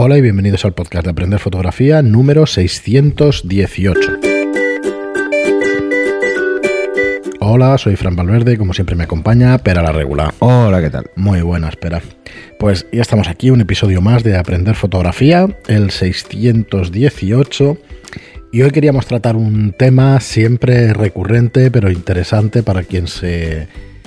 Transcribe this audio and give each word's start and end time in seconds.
Hola 0.00 0.16
y 0.16 0.20
bienvenidos 0.20 0.64
al 0.64 0.74
podcast 0.74 1.06
de 1.06 1.10
Aprender 1.10 1.40
Fotografía 1.40 2.02
número 2.02 2.46
618. 2.46 4.00
Hola, 7.40 7.76
soy 7.78 7.96
Fran 7.96 8.14
Valverde 8.14 8.56
como 8.58 8.74
siempre 8.74 8.94
me 8.94 9.02
acompaña 9.02 9.58
Pera 9.58 9.82
la 9.82 9.90
Regular. 9.90 10.32
Hola, 10.38 10.80
¿qué 10.80 10.90
tal? 10.90 11.10
Muy 11.16 11.40
buena, 11.40 11.68
espera. 11.68 12.00
Pues 12.60 12.86
ya 12.92 13.02
estamos 13.02 13.26
aquí, 13.26 13.50
un 13.50 13.60
episodio 13.60 14.00
más 14.00 14.22
de 14.22 14.36
Aprender 14.36 14.76
Fotografía, 14.76 15.48
el 15.66 15.90
618. 15.90 17.76
Y 18.52 18.62
hoy 18.62 18.70
queríamos 18.70 19.04
tratar 19.06 19.34
un 19.34 19.72
tema 19.72 20.20
siempre 20.20 20.92
recurrente 20.92 21.72
pero 21.72 21.90
interesante 21.90 22.62
para 22.62 22.84
quien 22.84 23.08
se 23.08 23.66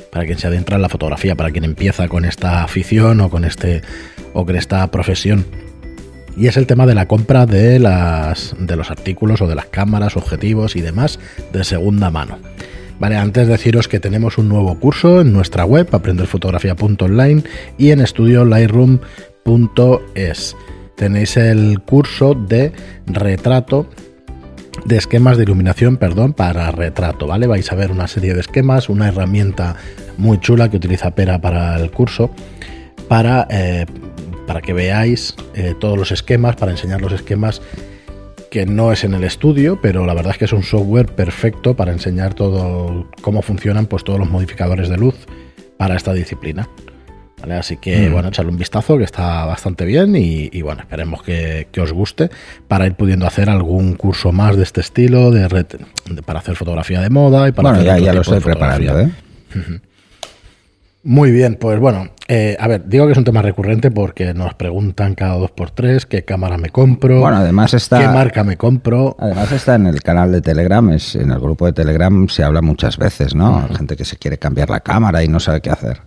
para 0.09 0.25
quien 0.25 0.37
se 0.37 0.47
adentra 0.47 0.77
en 0.77 0.83
la 0.83 0.89
fotografía, 0.89 1.35
para 1.35 1.51
quien 1.51 1.65
empieza 1.65 2.07
con 2.07 2.23
esta 2.23 2.63
afición 2.63 3.19
o 3.19 3.29
con 3.29 3.43
este 3.43 3.81
o 4.33 4.45
con 4.45 4.55
esta 4.55 4.89
profesión 4.89 5.45
y 6.35 6.47
es 6.47 6.57
el 6.57 6.67
tema 6.67 6.85
de 6.85 6.95
la 6.95 7.07
compra 7.07 7.45
de, 7.45 7.79
las, 7.79 8.53
de 8.59 8.75
los 8.75 8.91
artículos 8.91 9.41
o 9.41 9.47
de 9.47 9.55
las 9.55 9.67
cámaras, 9.67 10.17
objetivos 10.17 10.75
y 10.75 10.81
demás 10.81 11.17
de 11.51 11.63
segunda 11.63 12.09
mano. 12.09 12.39
Vale, 12.99 13.15
antes 13.17 13.47
deciros 13.47 13.87
que 13.87 13.99
tenemos 13.99 14.37
un 14.37 14.47
nuevo 14.47 14.79
curso 14.79 15.21
en 15.21 15.33
nuestra 15.33 15.65
web, 15.65 15.87
aprenderfotografía.online 15.91 17.41
y 17.77 17.89
en 17.89 17.99
estudiolightroom.es. 17.99 20.55
Tenéis 20.95 21.37
el 21.37 21.81
curso 21.81 22.35
de 22.35 22.71
retrato 23.07 23.89
de 24.85 24.97
esquemas 24.97 25.37
de 25.37 25.43
iluminación, 25.43 25.97
perdón, 25.97 26.33
para 26.33 26.71
retrato, 26.71 27.27
¿vale? 27.27 27.47
Vais 27.47 27.71
a 27.71 27.75
ver 27.75 27.91
una 27.91 28.07
serie 28.07 28.33
de 28.33 28.41
esquemas, 28.41 28.89
una 28.89 29.07
herramienta 29.07 29.75
muy 30.17 30.39
chula 30.39 30.69
que 30.69 30.77
utiliza 30.77 31.11
Pera 31.11 31.41
para 31.41 31.75
el 31.77 31.91
curso, 31.91 32.31
para 33.07 33.47
eh, 33.49 33.85
para 34.51 34.61
que 34.61 34.73
veáis 34.73 35.33
eh, 35.55 35.75
todos 35.79 35.97
los 35.97 36.11
esquemas, 36.11 36.57
para 36.57 36.73
enseñar 36.73 36.99
los 36.99 37.13
esquemas 37.13 37.61
que 38.49 38.65
no 38.65 38.91
es 38.91 39.05
en 39.05 39.13
el 39.13 39.23
estudio, 39.23 39.79
pero 39.81 40.05
la 40.05 40.13
verdad 40.13 40.33
es 40.33 40.39
que 40.39 40.43
es 40.43 40.51
un 40.51 40.63
software 40.63 41.05
perfecto 41.05 41.73
para 41.73 41.93
enseñar 41.93 42.33
todo 42.33 43.09
cómo 43.21 43.41
funcionan 43.43 43.85
pues, 43.85 44.03
todos 44.03 44.19
los 44.19 44.29
modificadores 44.29 44.89
de 44.89 44.97
luz 44.97 45.15
para 45.77 45.95
esta 45.95 46.11
disciplina. 46.11 46.67
Así 47.49 47.77
que, 47.77 48.09
mm. 48.09 48.11
bueno, 48.11 48.27
echarle 48.27 48.51
un 48.51 48.57
vistazo 48.57 48.97
que 48.97 49.05
está 49.05 49.45
bastante 49.45 49.85
bien 49.85 50.17
y, 50.17 50.61
bueno, 50.61 50.81
esperemos 50.81 51.23
que, 51.23 51.69
os 51.81 51.93
guste 51.93 52.29
para 52.67 52.85
ir 52.85 52.95
pudiendo 52.95 53.25
hacer 53.25 53.49
algún 53.49 53.93
curso 53.93 54.33
más 54.33 54.57
de 54.57 54.63
este 54.63 54.81
estilo, 54.81 55.31
de, 55.31 55.47
para 56.25 56.39
hacer 56.39 56.57
fotografía 56.57 56.99
de 56.99 57.09
moda 57.09 57.47
y 57.47 57.53
para 57.53 57.69
bueno, 57.69 57.85
ya, 57.85 57.97
ya 57.99 58.13
lo 58.13 58.19
estoy 58.19 58.41
preparando, 58.41 58.99
¿eh? 58.99 59.11
Muy 61.03 61.31
bien, 61.31 61.55
pues 61.55 61.79
bueno, 61.79 62.09
eh, 62.27 62.55
a 62.59 62.67
ver, 62.67 62.87
digo 62.87 63.07
que 63.07 63.13
es 63.13 63.17
un 63.17 63.23
tema 63.23 63.41
recurrente 63.41 63.89
porque 63.89 64.35
nos 64.35 64.53
preguntan 64.53 65.15
cada 65.15 65.33
dos 65.33 65.49
por 65.49 65.71
tres 65.71 66.05
qué 66.05 66.23
cámara 66.23 66.57
me 66.59 66.69
compro, 66.69 67.19
bueno, 67.19 67.37
además 67.37 67.73
está, 67.73 67.99
qué 67.99 68.07
marca 68.07 68.43
me 68.43 68.55
compro. 68.55 69.15
Además 69.19 69.51
está 69.51 69.75
en 69.75 69.87
el 69.87 70.03
canal 70.03 70.31
de 70.31 70.41
Telegram, 70.41 70.87
es, 70.91 71.15
en 71.15 71.31
el 71.31 71.39
grupo 71.39 71.65
de 71.65 71.73
Telegram 71.73 72.29
se 72.29 72.43
habla 72.43 72.61
muchas 72.61 72.97
veces, 72.97 73.33
¿no? 73.33 73.67
Gente 73.75 73.97
que 73.97 74.05
se 74.05 74.17
quiere 74.17 74.37
cambiar 74.37 74.69
la 74.69 74.81
cámara 74.81 75.23
y 75.23 75.27
no 75.27 75.39
sabe 75.39 75.61
qué 75.61 75.71
hacer. 75.71 76.01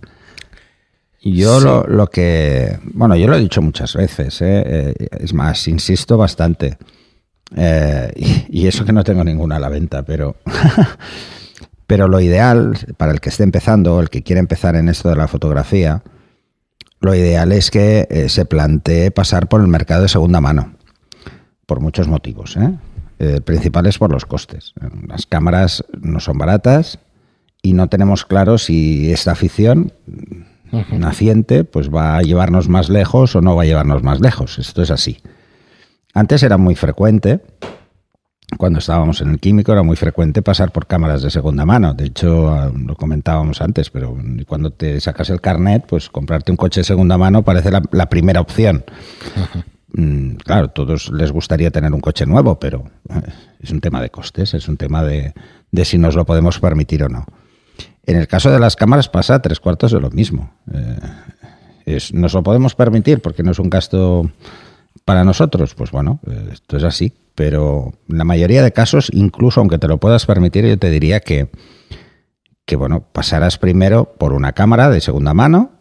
Yo 1.20 1.58
lo, 1.58 1.84
lo, 1.88 2.06
que, 2.06 2.78
bueno, 2.92 3.16
yo 3.16 3.26
lo 3.26 3.34
he 3.34 3.40
dicho 3.40 3.62
muchas 3.62 3.94
veces, 3.94 4.40
¿eh? 4.42 4.62
Eh, 4.64 4.94
es 5.18 5.34
más, 5.34 5.66
insisto 5.66 6.16
bastante. 6.16 6.78
Y, 7.56 8.60
y, 8.62 8.66
eso 8.66 8.84
que 8.84 8.92
no 8.92 9.04
tengo 9.04 9.24
ninguna 9.24 9.56
a 9.56 9.60
la 9.60 9.68
venta, 9.68 10.02
pero 10.02 10.36
Pero 11.86 12.08
lo 12.08 12.20
ideal, 12.20 12.78
para 12.96 13.12
el 13.12 13.20
que 13.20 13.28
esté 13.28 13.42
empezando, 13.42 14.00
el 14.00 14.10
que 14.10 14.22
quiere 14.22 14.40
empezar 14.40 14.74
en 14.76 14.88
esto 14.88 15.10
de 15.10 15.16
la 15.16 15.28
fotografía, 15.28 16.02
lo 17.00 17.14
ideal 17.14 17.52
es 17.52 17.70
que 17.70 18.06
eh, 18.10 18.28
se 18.28 18.46
plantee 18.46 19.10
pasar 19.10 19.48
por 19.48 19.60
el 19.60 19.68
mercado 19.68 20.02
de 20.02 20.08
segunda 20.08 20.40
mano, 20.40 20.74
por 21.66 21.80
muchos 21.80 22.08
motivos. 22.08 22.56
¿eh? 22.56 22.78
El 23.18 23.42
principal 23.42 23.86
es 23.86 23.98
por 23.98 24.10
los 24.10 24.24
costes. 24.24 24.72
Las 25.06 25.26
cámaras 25.26 25.84
no 26.00 26.20
son 26.20 26.38
baratas 26.38 26.98
y 27.62 27.74
no 27.74 27.88
tenemos 27.88 28.24
claro 28.24 28.56
si 28.58 29.12
esta 29.12 29.32
afición 29.32 29.92
naciente 30.90 31.64
pues 31.64 31.88
va 31.88 32.16
a 32.16 32.22
llevarnos 32.22 32.68
más 32.68 32.88
lejos 32.88 33.36
o 33.36 33.40
no 33.40 33.54
va 33.54 33.62
a 33.62 33.66
llevarnos 33.66 34.02
más 34.02 34.20
lejos. 34.20 34.58
Esto 34.58 34.82
es 34.82 34.90
así. 34.90 35.18
Antes 36.14 36.42
era 36.42 36.56
muy 36.56 36.74
frecuente 36.74 37.40
cuando 38.58 38.78
estábamos 38.78 39.20
en 39.20 39.30
el 39.30 39.40
químico 39.40 39.72
era 39.72 39.82
muy 39.82 39.96
frecuente 39.96 40.42
pasar 40.42 40.70
por 40.70 40.86
cámaras 40.86 41.22
de 41.22 41.30
segunda 41.30 41.64
mano. 41.64 41.94
De 41.94 42.06
hecho, 42.06 42.48
ah, 42.48 42.72
lo 42.74 42.94
comentábamos 42.94 43.60
antes, 43.60 43.90
pero 43.90 44.16
cuando 44.46 44.70
te 44.70 45.00
sacas 45.00 45.30
el 45.30 45.40
carnet, 45.40 45.84
pues 45.86 46.08
comprarte 46.08 46.50
un 46.50 46.56
coche 46.56 46.80
de 46.80 46.84
segunda 46.84 47.18
mano 47.18 47.42
parece 47.42 47.70
la, 47.70 48.06
primera 48.08 48.40
opción. 48.40 48.84
Mm, 49.96 50.38
claro, 50.38 50.70
todos 50.70 51.08
les 51.12 51.30
gustaría 51.30 51.70
tener 51.70 51.92
un 51.92 52.00
coche 52.00 52.26
nuevo, 52.26 52.58
pero 52.58 52.82
eh, 53.10 53.30
es 53.60 53.70
un 53.70 53.80
tema 53.80 54.02
de 54.02 54.10
costes, 54.10 54.52
es 54.52 54.66
un 54.66 54.76
tema 54.76 55.04
de, 55.04 55.32
si 55.84 55.98
nos 55.98 56.16
lo 56.16 56.24
podemos 56.24 56.58
permitir 56.58 57.04
o 57.04 57.08
no. 57.08 57.24
En 58.04 58.16
el 58.16 58.26
caso 58.26 58.50
de 58.50 58.58
las 58.58 58.74
cámaras 58.74 59.08
pasa 59.08 59.40
tres 59.40 59.60
cuartos 59.60 59.92
de 59.92 60.00
lo 60.00 60.10
mismo. 60.10 60.52
Eh, 61.86 62.00
¿Nos 62.12 62.34
lo 62.34 62.42
podemos 62.42 62.74
permitir 62.74 63.20
porque 63.20 63.44
no 63.44 63.52
es 63.52 63.60
un 63.60 63.70
gasto 63.70 64.28
para 65.04 65.24
nosotros? 65.24 65.74
Pues 65.74 65.90
bueno, 65.90 66.20
eh, 66.26 66.48
esto 66.52 66.76
es 66.76 66.84
así 66.84 67.12
pero 67.34 67.92
en 68.08 68.18
la 68.18 68.24
mayoría 68.24 68.62
de 68.62 68.72
casos, 68.72 69.10
incluso 69.12 69.60
aunque 69.60 69.78
te 69.78 69.88
lo 69.88 69.98
puedas 69.98 70.26
permitir, 70.26 70.66
yo 70.66 70.78
te 70.78 70.90
diría 70.90 71.20
que, 71.20 71.48
que 72.64 72.76
bueno, 72.76 73.04
pasarás 73.12 73.58
primero 73.58 74.14
por 74.18 74.32
una 74.32 74.52
cámara 74.52 74.88
de 74.88 75.00
segunda 75.00 75.34
mano, 75.34 75.72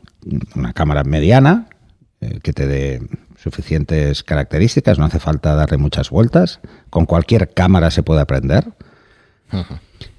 una 0.55 0.73
cámara 0.73 1.03
mediana, 1.03 1.67
eh, 2.21 2.39
que 2.41 2.53
te 2.53 2.65
dé 2.65 3.01
suficientes 3.37 4.23
características, 4.23 4.97
no 4.97 5.05
hace 5.05 5.19
falta 5.19 5.55
darle 5.55 5.77
muchas 5.77 6.09
vueltas, 6.09 6.59
con 6.89 7.05
cualquier 7.05 7.53
cámara 7.53 7.91
se 7.91 8.03
puede 8.03 8.21
aprender. 8.21 8.71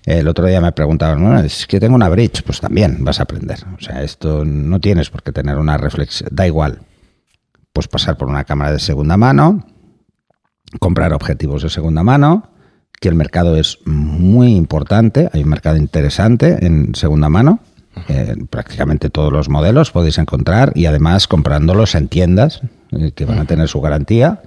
El 0.05 0.29
otro 0.29 0.47
día 0.47 0.61
me 0.61 0.71
preguntaban, 0.71 1.21
bueno, 1.21 1.41
es 1.41 1.67
que 1.67 1.81
tengo 1.81 1.97
una 1.97 2.09
bridge, 2.09 2.45
pues 2.45 2.61
también 2.61 2.99
vas 3.03 3.19
a 3.19 3.25
aprender. 3.25 3.59
O 3.77 3.83
sea, 3.83 4.03
esto 4.03 4.45
no 4.45 4.79
tienes 4.79 5.11
por 5.11 5.23
qué 5.23 5.33
tener 5.33 5.57
una 5.57 5.77
reflexión, 5.79 6.29
da 6.31 6.47
igual. 6.47 6.81
Pues 7.75 7.89
pasar 7.89 8.17
por 8.17 8.29
una 8.29 8.45
cámara 8.45 8.71
de 8.71 8.79
segunda 8.79 9.17
mano, 9.17 9.67
comprar 10.79 11.13
objetivos 11.13 11.63
de 11.63 11.71
segunda 11.71 12.05
mano, 12.05 12.51
que 13.01 13.09
el 13.09 13.17
mercado 13.17 13.57
es 13.57 13.81
muy 13.85 14.55
importante, 14.55 15.29
hay 15.33 15.43
un 15.43 15.49
mercado 15.49 15.77
interesante 15.77 16.65
en 16.65 16.95
segunda 16.95 17.29
mano. 17.29 17.59
Eh, 18.09 18.37
prácticamente 18.49 19.11
todos 19.11 19.33
los 19.33 19.49
modelos 19.49 19.91
podéis 19.91 20.19
encontrar 20.19 20.71
y 20.77 20.87
además 20.87 21.27
comprándolos 21.27 21.97
en 21.97 22.07
tiendas 22.07 22.63
eh, 22.93 23.11
que 23.13 23.25
van 23.25 23.41
a 23.41 23.45
tener 23.45 23.69
su 23.69 23.81
garantía. 23.81 24.43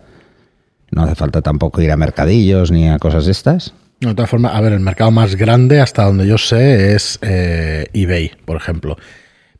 No 0.92 1.04
hace 1.04 1.16
falta 1.16 1.42
tampoco 1.42 1.82
ir 1.82 1.92
a 1.92 1.98
mercadillos 1.98 2.72
ni 2.72 2.88
a 2.88 2.98
cosas 2.98 3.26
de 3.26 3.34
estas. 3.34 3.74
De 4.00 4.14
todas 4.16 4.30
formas, 4.30 4.54
a 4.56 4.62
ver, 4.62 4.72
el 4.72 4.80
mercado 4.80 5.12
más 5.12 5.36
grande 5.36 5.82
hasta 5.82 6.06
donde 6.06 6.26
yo 6.26 6.38
sé 6.38 6.96
es 6.96 7.20
eh, 7.22 7.88
eBay, 7.92 8.32
por 8.46 8.56
ejemplo. 8.56 8.96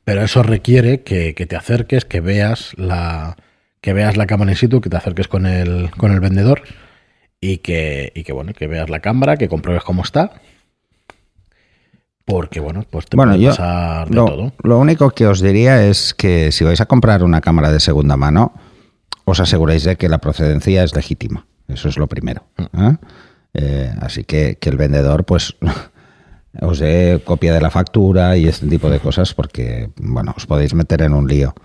Pero 0.06 0.22
eso 0.22 0.42
requiere 0.42 1.02
que, 1.02 1.36
que 1.36 1.46
te 1.46 1.58
acerques, 1.58 2.06
que 2.06 2.22
veas 2.22 2.72
la, 2.78 3.36
que 3.82 3.94
veas 3.94 4.18
la 4.18 4.28
cámara 4.28 4.52
in 4.52 4.58
situ, 4.58 4.82
que 4.82 4.90
te 4.90 4.98
acerques 4.98 5.28
con 5.28 5.46
el, 5.46 5.92
con 5.92 6.12
el 6.12 6.20
vendedor 6.20 6.62
y 7.40 7.58
que, 7.60 8.12
y 8.16 8.24
que, 8.24 8.34
bueno, 8.34 8.54
que 8.54 8.68
veas 8.68 8.90
la 8.90 9.00
cámara, 9.00 9.38
que 9.38 9.48
compruebes 9.48 9.84
cómo 9.84 10.02
está. 10.04 10.42
Porque, 12.26 12.60
bueno, 12.60 12.86
pues 12.90 13.06
te 13.06 13.16
puede 13.16 13.48
pasar 13.48 14.10
de 14.10 14.16
lo, 14.16 14.26
todo. 14.26 14.54
Lo 14.64 14.80
único 14.80 15.12
que 15.12 15.28
os 15.28 15.40
diría 15.40 15.86
es 15.88 16.14
que 16.14 16.52
si 16.52 16.66
vais 16.66 16.82
a 16.82 16.86
comprar 16.86 17.24
una 17.24 17.40
cámara 17.40 17.72
de 17.72 17.80
segunda 17.80 18.18
mano, 18.18 18.54
os 19.24 19.40
aseguréis 19.40 19.84
de 19.86 19.96
que 19.96 20.10
la 20.10 20.18
procedencia 20.18 20.84
es 20.84 20.94
legítima. 20.94 21.46
Eso 21.68 21.88
es 21.88 21.98
lo 21.98 22.08
primero. 22.08 22.44
Mm. 22.58 22.86
¿eh? 22.86 22.98
Eh, 23.54 23.94
así 24.02 24.24
que, 24.26 24.58
que 24.60 24.70
el 24.70 24.78
vendedor, 24.78 25.24
pues 25.24 25.56
os 26.62 26.80
dé 26.80 27.22
copia 27.24 27.54
de 27.54 27.62
la 27.62 27.70
factura 27.70 28.36
y 28.36 28.48
este 28.48 28.68
tipo 28.68 28.90
de 28.90 29.00
cosas 29.00 29.34
porque, 29.34 29.90
bueno, 29.96 30.34
os 30.36 30.46
podéis 30.46 30.74
meter 30.74 31.04
en 31.04 31.14
un 31.14 31.28
lío. 31.28 31.56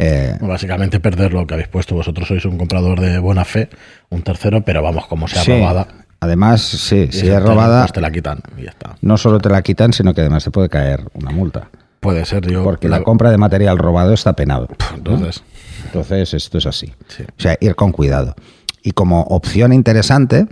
Eh, 0.00 0.38
Básicamente 0.40 1.00
perder 1.00 1.32
lo 1.32 1.44
que 1.44 1.54
habéis 1.54 1.68
puesto. 1.68 1.96
Vosotros 1.96 2.28
sois 2.28 2.44
un 2.44 2.56
comprador 2.56 3.00
de 3.00 3.18
buena 3.18 3.44
fe, 3.44 3.68
un 4.10 4.22
tercero, 4.22 4.62
pero 4.62 4.80
vamos, 4.80 5.06
como 5.08 5.26
sea 5.26 5.42
robada. 5.42 5.88
Además, 6.20 6.62
sí, 6.62 7.08
si 7.10 7.28
es 7.28 7.42
robada. 7.42 7.82
Pues 7.82 7.92
te 7.92 8.00
la 8.00 8.12
quitan 8.12 8.38
y 8.56 8.62
ya 8.62 8.70
está. 8.70 8.96
No 9.02 9.18
solo 9.18 9.40
te 9.40 9.50
la 9.50 9.60
quitan, 9.62 9.92
sino 9.92 10.14
que 10.14 10.20
además 10.20 10.44
te 10.44 10.52
puede 10.52 10.68
caer 10.68 11.02
una 11.14 11.30
multa. 11.30 11.68
Puede 11.98 12.24
ser, 12.24 12.46
yo. 12.46 12.62
Porque 12.62 12.88
la, 12.88 13.02
compra 13.02 13.32
de 13.32 13.38
material 13.38 13.76
robado 13.76 14.14
está 14.14 14.34
penado. 14.34 14.68
Entonces. 14.94 15.42
Entonces, 15.86 16.32
esto 16.32 16.58
es 16.58 16.66
así. 16.66 16.94
O 17.36 17.40
sea, 17.40 17.56
ir 17.60 17.74
con 17.74 17.90
cuidado. 17.90 18.36
Y 18.84 18.92
como 18.92 19.22
opción 19.22 19.72
interesante, 19.72 20.46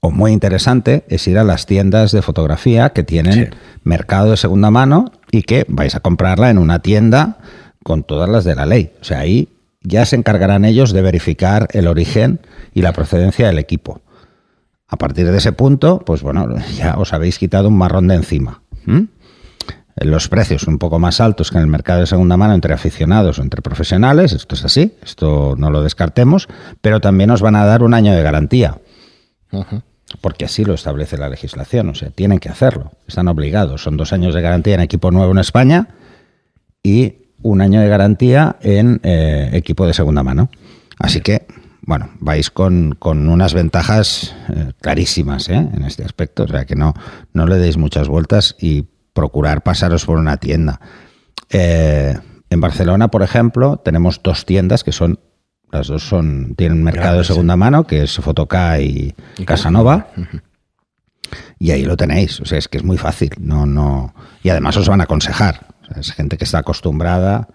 o 0.00 0.10
muy 0.10 0.32
interesante, 0.32 1.04
es 1.08 1.28
ir 1.28 1.36
a 1.36 1.44
las 1.44 1.66
tiendas 1.66 2.10
de 2.12 2.22
fotografía 2.22 2.90
que 2.90 3.02
tienen 3.02 3.54
mercado 3.82 4.30
de 4.30 4.38
segunda 4.38 4.70
mano 4.70 5.12
y 5.30 5.42
que 5.42 5.66
vais 5.68 5.94
a 5.94 6.00
comprarla 6.00 6.48
en 6.48 6.56
una 6.56 6.78
tienda 6.78 7.38
con 7.84 8.02
todas 8.02 8.28
las 8.28 8.42
de 8.42 8.56
la 8.56 8.66
ley. 8.66 8.90
O 9.00 9.04
sea, 9.04 9.20
ahí 9.20 9.48
ya 9.84 10.04
se 10.06 10.16
encargarán 10.16 10.64
ellos 10.64 10.92
de 10.92 11.02
verificar 11.02 11.68
el 11.72 11.86
origen 11.86 12.40
y 12.72 12.82
la 12.82 12.92
procedencia 12.92 13.46
del 13.46 13.60
equipo. 13.60 14.00
A 14.88 14.96
partir 14.96 15.30
de 15.30 15.38
ese 15.38 15.52
punto, 15.52 16.00
pues 16.00 16.22
bueno, 16.22 16.48
ya 16.76 16.96
os 16.96 17.12
habéis 17.12 17.38
quitado 17.38 17.68
un 17.68 17.78
marrón 17.78 18.08
de 18.08 18.16
encima. 18.16 18.62
los 19.96 20.28
precios 20.28 20.66
un 20.66 20.78
poco 20.78 20.98
más 20.98 21.20
altos 21.20 21.50
que 21.50 21.58
en 21.58 21.62
el 21.62 21.70
mercado 21.70 22.00
de 22.00 22.06
segunda 22.06 22.36
mano 22.36 22.54
entre 22.54 22.74
aficionados 22.74 23.38
o 23.38 23.42
entre 23.42 23.62
profesionales, 23.62 24.32
esto 24.32 24.54
es 24.56 24.64
así, 24.64 24.94
esto 25.02 25.54
no 25.56 25.70
lo 25.70 25.82
descartemos, 25.82 26.48
pero 26.80 27.00
también 27.00 27.30
os 27.30 27.42
van 27.42 27.54
a 27.54 27.64
dar 27.64 27.82
un 27.82 27.94
año 27.94 28.12
de 28.12 28.22
garantía. 28.22 28.78
Porque 30.20 30.46
así 30.46 30.64
lo 30.64 30.74
establece 30.74 31.16
la 31.16 31.28
legislación, 31.28 31.90
o 31.90 31.94
sea, 31.94 32.10
tienen 32.10 32.38
que 32.38 32.48
hacerlo, 32.48 32.92
están 33.06 33.28
obligados. 33.28 33.82
Son 33.82 33.96
dos 33.96 34.12
años 34.12 34.34
de 34.34 34.40
garantía 34.40 34.74
en 34.74 34.80
equipo 34.80 35.10
nuevo 35.10 35.32
en 35.32 35.38
España 35.38 35.88
y 36.82 37.23
un 37.44 37.60
año 37.60 37.80
de 37.80 37.88
garantía 37.88 38.56
en 38.62 39.00
eh, 39.04 39.50
equipo 39.52 39.86
de 39.86 39.92
segunda 39.92 40.22
mano. 40.22 40.48
Así 40.98 41.20
que, 41.20 41.46
bueno, 41.82 42.08
vais 42.18 42.50
con, 42.50 42.96
unas 43.02 43.52
ventajas 43.52 44.34
eh, 44.48 44.72
clarísimas 44.80 45.50
¿eh? 45.50 45.68
en 45.72 45.84
este 45.84 46.04
aspecto, 46.04 46.44
o 46.44 46.48
sea, 46.48 46.64
que 46.64 46.74
no, 46.74 46.94
no 47.34 47.46
le 47.46 47.58
deis 47.58 47.76
muchas 47.76 48.08
vueltas 48.08 48.56
y 48.58 48.86
procurar 49.12 49.62
pasaros 49.62 50.06
por 50.06 50.18
una 50.18 50.38
tienda. 50.38 50.80
En 51.50 52.60
Barcelona, 52.60 53.08
por 53.08 53.22
ejemplo, 53.22 53.76
tenemos 53.76 54.20
dos 54.22 54.46
tiendas 54.46 54.82
que 54.82 54.90
son, 54.90 55.20
las 55.70 55.86
dos 55.86 56.02
son, 56.02 56.54
tienen 56.56 56.82
mercado 56.82 57.18
de 57.18 57.24
segunda 57.24 57.56
mano, 57.56 57.86
que 57.86 58.02
es 58.02 58.16
Fotoca 58.16 58.80
y, 58.80 59.14
Casanova. 59.44 60.08
Y 61.58 61.70
ahí 61.70 61.84
lo 61.84 61.96
tenéis. 61.96 62.40
O 62.40 62.44
sea, 62.44 62.58
es 62.58 62.68
que 62.68 62.78
es 62.78 62.84
muy 62.84 62.96
fácil. 62.96 63.30
No, 63.38 63.66
no. 63.66 64.14
Y 64.42 64.48
además 64.48 64.76
os 64.76 64.88
van 64.88 65.00
a 65.00 65.04
aconsejar. 65.04 65.73
Es 65.96 66.12
gente 66.12 66.36
que 66.36 66.44
está 66.44 66.58
acostumbrada 66.58 67.48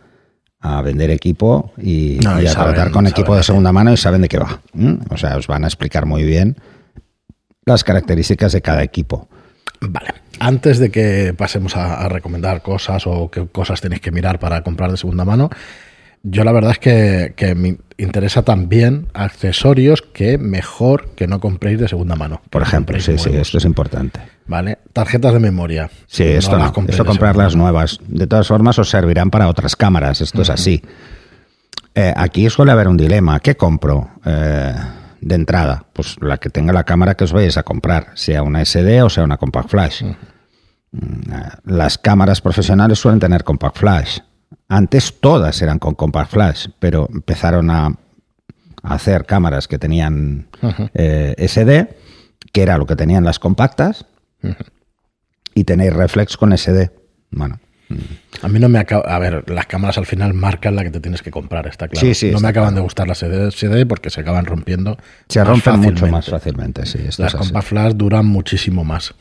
a 0.61 0.81
vender 0.81 1.09
equipo 1.09 1.71
y, 1.77 2.25
a 2.25 2.39
tratar 2.39 2.91
con 2.91 3.07
equipo 3.07 3.35
de 3.35 3.43
segunda 3.43 3.71
mano 3.71 3.93
y 3.93 3.97
saben 3.97 4.21
de 4.21 4.27
qué 4.27 4.39
va. 4.39 4.61
O 5.09 5.17
sea, 5.17 5.37
os 5.37 5.47
van 5.47 5.63
a 5.63 5.67
explicar 5.67 6.05
muy 6.05 6.23
bien 6.23 6.57
las 7.65 7.83
características 7.83 8.51
de 8.51 8.61
cada 8.61 8.83
equipo. 8.83 9.29
Vale. 9.81 10.09
Antes 10.39 10.79
de 10.79 10.89
que 10.89 11.33
pasemos 11.37 11.75
a, 11.75 12.07
recomendar 12.09 12.61
cosas 12.61 13.03
o 13.07 13.29
qué 13.29 13.47
cosas 13.47 13.79
tenéis 13.81 14.01
que 14.01 14.11
mirar 14.11 14.39
para 14.39 14.63
comprar 14.63 14.91
de 14.91 14.97
segunda 14.97 15.23
mano, 15.23 15.49
yo 16.23 16.43
la 16.43 16.51
verdad 16.51 16.71
es 16.71 16.79
que, 16.79 17.55
me 17.55 17.77
interesa 17.99 18.43
también 18.43 19.07
accesorios 19.13 20.01
que 20.01 20.37
mejor 20.37 21.09
que 21.15 21.27
no 21.27 21.39
compréis 21.39 21.79
de 21.79 21.87
segunda 21.87 22.15
mano. 22.15 22.41
Por 22.49 22.61
ejemplo, 22.61 22.99
sí, 22.99 23.17
sí, 23.17 23.29
esto 23.33 23.57
es 23.57 23.65
importante. 23.65 24.21
¿Vale? 24.47 24.79
Tarjetas 24.93 25.33
de 25.33 25.39
memoria. 25.39 25.91
Sí, 26.07 26.23
esto 26.23 26.57
no, 26.57 26.73
esto 26.87 27.05
comprar 27.05 27.35
las 27.35 27.55
nuevas. 27.55 27.99
De 28.07 28.25
todas 28.25 28.47
formas, 28.47 28.79
os 28.79 28.89
servirán 28.89 29.29
para 29.29 29.47
otras 29.47 29.75
cámaras, 29.75 30.21
esto 30.21 30.41
es 30.41 30.49
así. 30.49 30.81
Eh, 31.93 32.13
aquí 32.15 32.49
suele 32.49 32.71
haber 32.71 32.87
un 32.87 32.97
dilema. 32.97 33.39
¿Qué 33.39 33.55
compro? 33.55 34.09
Eh, 34.25 34.73
de 35.21 35.35
entrada, 35.35 35.85
pues 35.93 36.15
la 36.21 36.37
que 36.37 36.49
tenga 36.49 36.73
la 36.73 36.85
cámara 36.85 37.15
que 37.15 37.25
os 37.25 37.33
vayáis 37.33 37.57
a 37.57 37.63
comprar, 37.63 38.11
sea 38.13 38.41
una 38.43 38.63
SD 38.63 39.03
o 39.03 39.09
sea 39.09 39.23
una 39.23 39.37
compact 39.37 39.69
flash. 39.69 40.03
Mm, 40.91 41.31
las 41.65 41.97
cámaras 41.97 42.41
profesionales 42.41 42.99
suelen 42.99 43.19
tener 43.19 43.43
compact 43.43 43.77
flash. 43.77 44.19
Antes 44.69 45.19
todas 45.19 45.61
eran 45.63 45.79
con 45.79 45.95
compact 45.95 46.31
flash, 46.31 46.67
pero 46.79 47.09
empezaron 47.11 47.71
a, 47.71 47.97
hacer 48.83 49.25
cámaras 49.25 49.67
que 49.67 49.77
tenían 49.77 50.47
eh, 50.93 51.35
SD, 51.37 51.89
que 52.53 52.61
era 52.61 52.77
lo 52.77 52.85
que 52.85 52.95
tenían 52.95 53.25
las 53.25 53.37
compactas, 53.39 54.05
y 55.53 55.65
tenéis 55.65 55.91
reflex 55.91 56.37
con 56.37 56.57
SD. 56.57 56.91
Bueno, 57.31 57.59
a 58.41 58.47
mí 58.47 58.59
no 58.59 58.69
me 58.69 58.79
acaba. 58.79 59.03
A 59.03 59.19
ver, 59.19 59.49
las 59.49 59.65
cámaras 59.65 59.97
al 59.97 60.05
final 60.05 60.33
marcan 60.33 60.75
la 60.75 60.83
que 60.83 60.91
te 60.91 60.99
tienes 60.99 61.21
que 61.21 61.31
comprar, 61.31 61.67
está 61.67 61.87
claro. 61.87 62.07
no 62.31 62.39
me 62.39 62.47
acaban 62.47 62.75
de 62.75 62.81
gustar 62.81 63.07
las 63.07 63.17
CD, 63.17 63.85
porque 63.85 64.09
se 64.09 64.21
acaban 64.21 64.45
rompiendo. 64.45 64.97
Se 65.27 65.43
rompen 65.43 65.79
mucho 65.79 66.07
más 66.07 66.29
fácilmente, 66.29 66.85
sí. 66.85 66.99
las 67.17 67.33
compact 67.33 67.67
flash 67.67 67.93
duran 67.93 68.25
muchísimo 68.25 68.83
más. 68.83 69.13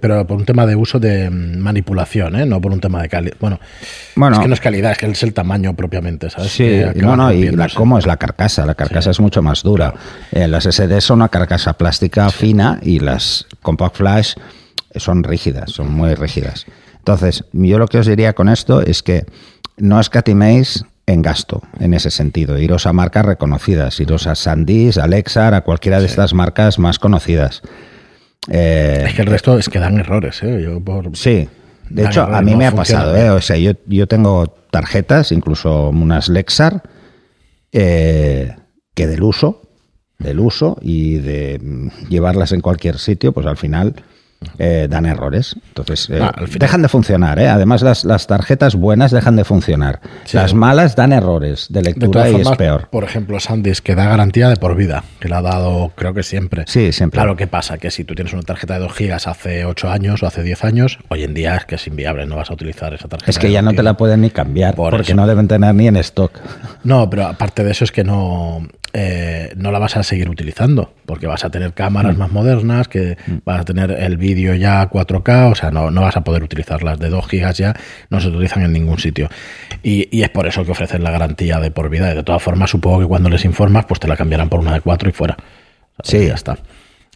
pero 0.00 0.26
por 0.26 0.38
un 0.38 0.44
tema 0.44 0.66
de 0.66 0.76
uso 0.76 0.98
de 1.00 1.30
manipulación, 1.30 2.36
¿eh? 2.36 2.46
no 2.46 2.60
por 2.60 2.72
un 2.72 2.80
tema 2.80 3.02
de 3.02 3.08
calidad. 3.08 3.36
Bueno, 3.40 3.58
es 4.32 4.38
que 4.38 4.48
no 4.48 4.54
es 4.54 4.60
calidad, 4.60 4.92
es 4.92 4.98
que 4.98 5.06
es 5.06 5.22
el 5.22 5.34
tamaño 5.34 5.74
propiamente, 5.74 6.30
¿sabes? 6.30 6.52
Sí, 6.52 6.80
no, 6.96 7.16
no, 7.16 7.32
y 7.32 7.50
cómo 7.74 7.98
es 7.98 8.06
la 8.06 8.16
carcasa. 8.16 8.64
La 8.64 8.74
carcasa 8.74 9.10
es 9.10 9.20
mucho 9.20 9.42
más 9.42 9.62
dura. 9.62 9.94
Eh, 10.30 10.46
las 10.46 10.64
SD 10.64 11.00
son 11.00 11.18
una 11.18 11.28
carcasa 11.28 11.72
plástica 11.74 12.30
fina 12.30 12.78
y 12.82 13.00
las 13.00 13.46
compact 13.62 13.96
flash 13.96 14.34
son 14.96 15.24
rígidas, 15.24 15.70
son 15.70 15.92
muy 15.92 16.14
rígidas. 16.14 16.66
Entonces, 17.02 17.44
yo 17.52 17.80
lo 17.80 17.88
que 17.88 17.98
os 17.98 18.06
diría 18.06 18.32
con 18.32 18.48
esto 18.48 18.80
es 18.80 19.02
que 19.02 19.26
no 19.76 19.98
escatiméis 19.98 20.84
en 21.06 21.20
gasto 21.20 21.62
en 21.80 21.94
ese 21.94 22.10
sentido. 22.10 22.58
Iros 22.58 22.86
a 22.86 22.92
marcas 22.92 23.26
reconocidas, 23.26 23.98
iros 23.98 24.28
a 24.28 24.36
Sandys, 24.36 24.98
Alexa, 24.98 25.48
a 25.48 25.62
cualquiera 25.62 25.98
de 25.98 26.06
estas 26.06 26.32
marcas 26.32 26.78
más 26.78 27.00
conocidas. 27.00 27.62
Eh, 28.48 29.02
es 29.08 29.14
que 29.14 29.22
el 29.22 29.26
resto 29.26 29.58
es 29.58 29.68
que 29.68 29.80
dan 29.80 29.98
errores, 29.98 30.44
¿eh? 30.44 30.62
Yo 30.62 30.80
Sí, 31.14 31.48
de 31.90 32.04
hecho, 32.04 32.22
a 32.22 32.40
mí 32.40 32.54
me 32.54 32.66
ha 32.66 32.72
pasado, 32.72 33.16
¿eh? 33.16 33.30
O 33.30 33.40
sea, 33.40 33.56
yo, 33.56 33.72
yo 33.86 34.06
tengo 34.06 34.46
tarjetas, 34.70 35.32
incluso 35.32 35.88
unas 35.88 36.28
Lexar, 36.28 36.84
eh, 37.72 38.54
que 38.94 39.08
del 39.08 39.24
uso, 39.24 39.62
del 40.20 40.38
uso 40.38 40.78
y 40.80 41.16
de 41.16 41.90
llevarlas 42.08 42.52
en 42.52 42.60
cualquier 42.60 42.98
sitio, 42.98 43.32
pues 43.32 43.46
al 43.46 43.56
final 43.56 43.96
eh, 44.58 44.86
dan 44.88 45.06
errores. 45.06 45.56
Entonces, 45.68 46.08
eh, 46.10 46.20
ah, 46.20 46.34
dejan 46.58 46.82
de 46.82 46.88
funcionar. 46.88 47.38
¿eh? 47.38 47.48
Además, 47.48 47.82
las, 47.82 48.26
tarjetas 48.26 48.74
buenas 48.74 49.10
dejan 49.10 49.36
de 49.36 49.44
funcionar. 49.44 50.00
las 50.32 50.54
malas 50.54 50.96
dan 50.96 51.12
errores 51.12 51.66
de 51.70 51.82
lectura 51.82 52.28
y 52.30 52.36
es 52.36 52.48
peor. 52.50 52.88
Por 52.90 53.04
ejemplo, 53.04 53.38
Sandys, 53.40 53.80
que 53.80 53.94
da 53.94 54.06
garantía 54.06 54.48
de 54.48 54.56
por 54.56 54.76
vida, 54.76 55.04
que 55.20 55.28
la 55.28 55.38
ha 55.38 55.42
dado, 55.42 55.92
creo 55.94 56.14
que 56.14 56.22
siempre. 56.22 56.64
Sí, 56.66 56.92
siempre. 56.92 57.18
Claro, 57.18 57.36
¿qué 57.36 57.46
pasa? 57.46 57.78
Que 57.78 57.90
si 57.90 58.04
tú 58.04 58.14
tienes 58.14 58.32
una 58.32 58.42
tarjeta 58.42 58.74
de 58.74 58.80
2 58.80 58.92
gigas 58.92 59.26
hace 59.26 59.64
8 59.64 59.90
años 59.90 60.22
o 60.22 60.26
hace 60.26 60.42
10 60.42 60.64
años, 60.64 60.98
hoy 61.08 61.24
en 61.24 61.34
día 61.34 61.56
es 61.56 61.64
que 61.64 61.74
es 61.76 61.86
inviable, 61.86 62.26
no 62.26 62.36
vas 62.36 62.50
a 62.50 62.54
utilizar 62.54 62.94
esa 62.94 63.08
tarjeta. 63.08 63.30
Es 63.30 63.38
que 63.38 63.50
ya 63.50 63.62
no 63.62 63.72
te 63.72 63.82
la 63.82 63.96
pueden 63.96 64.22
ni 64.22 64.30
cambiar, 64.30 64.74
porque 64.74 65.14
no 65.14 65.26
deben 65.26 65.48
tener 65.48 65.74
ni 65.74 65.88
en 65.88 65.96
stock. 65.96 66.32
No, 66.84 67.08
pero 67.10 67.26
aparte 67.26 67.64
de 67.64 67.70
eso 67.72 67.84
es 67.84 67.92
que 67.92 68.04
no 68.04 68.66
eh, 68.94 69.52
no 69.56 69.72
la 69.72 69.78
vas 69.78 69.96
a 69.96 70.02
seguir 70.02 70.28
utilizando, 70.28 70.92
porque 71.06 71.26
vas 71.26 71.44
a 71.44 71.50
tener 71.50 71.72
cámaras 71.72 72.14
mm. 72.14 72.18
más 72.18 72.30
modernas, 72.30 72.88
que 72.88 73.16
mm. 73.26 73.36
vas 73.44 73.60
a 73.60 73.64
tener 73.64 73.90
el 73.90 74.16
vídeo 74.16 74.54
ya 74.54 74.88
4K, 74.90 75.52
o 75.52 75.54
sea, 75.54 75.70
no, 75.70 75.90
no 75.90 76.02
vas 76.02 76.16
a 76.16 76.22
poder 76.22 76.42
utilizarlas 76.42 76.98
de 76.98 77.08
2 77.08 77.26
gigas 77.26 77.56
ya, 77.56 77.74
no 78.10 78.20
se 78.20 78.28
utilizan 78.28 78.64
en 78.64 78.72
ningún 78.72 78.98
sitio. 78.98 79.28
Y, 79.82 80.22
es 80.22 80.30
por 80.30 80.46
eso 80.46 80.64
que 80.64 80.72
ofrecen 80.72 81.02
la 81.02 81.10
garantía 81.10 81.58
de 81.58 81.70
por 81.70 81.88
vida. 81.88 82.12
Y 82.12 82.14
de 82.14 82.22
todas 82.22 82.42
formas, 82.42 82.70
supongo 82.70 83.00
que 83.00 83.06
cuando 83.06 83.28
les 83.28 83.44
informas, 83.44 83.86
pues 83.86 83.98
te 83.98 84.08
la 84.08 84.16
cambiarán 84.16 84.48
por 84.48 84.60
una 84.60 84.74
de 84.74 84.80
4 84.80 85.08
y 85.08 85.12
fuera. 85.12 85.36
sí, 86.02 86.26
ya 86.26 86.34
está. 86.34 86.58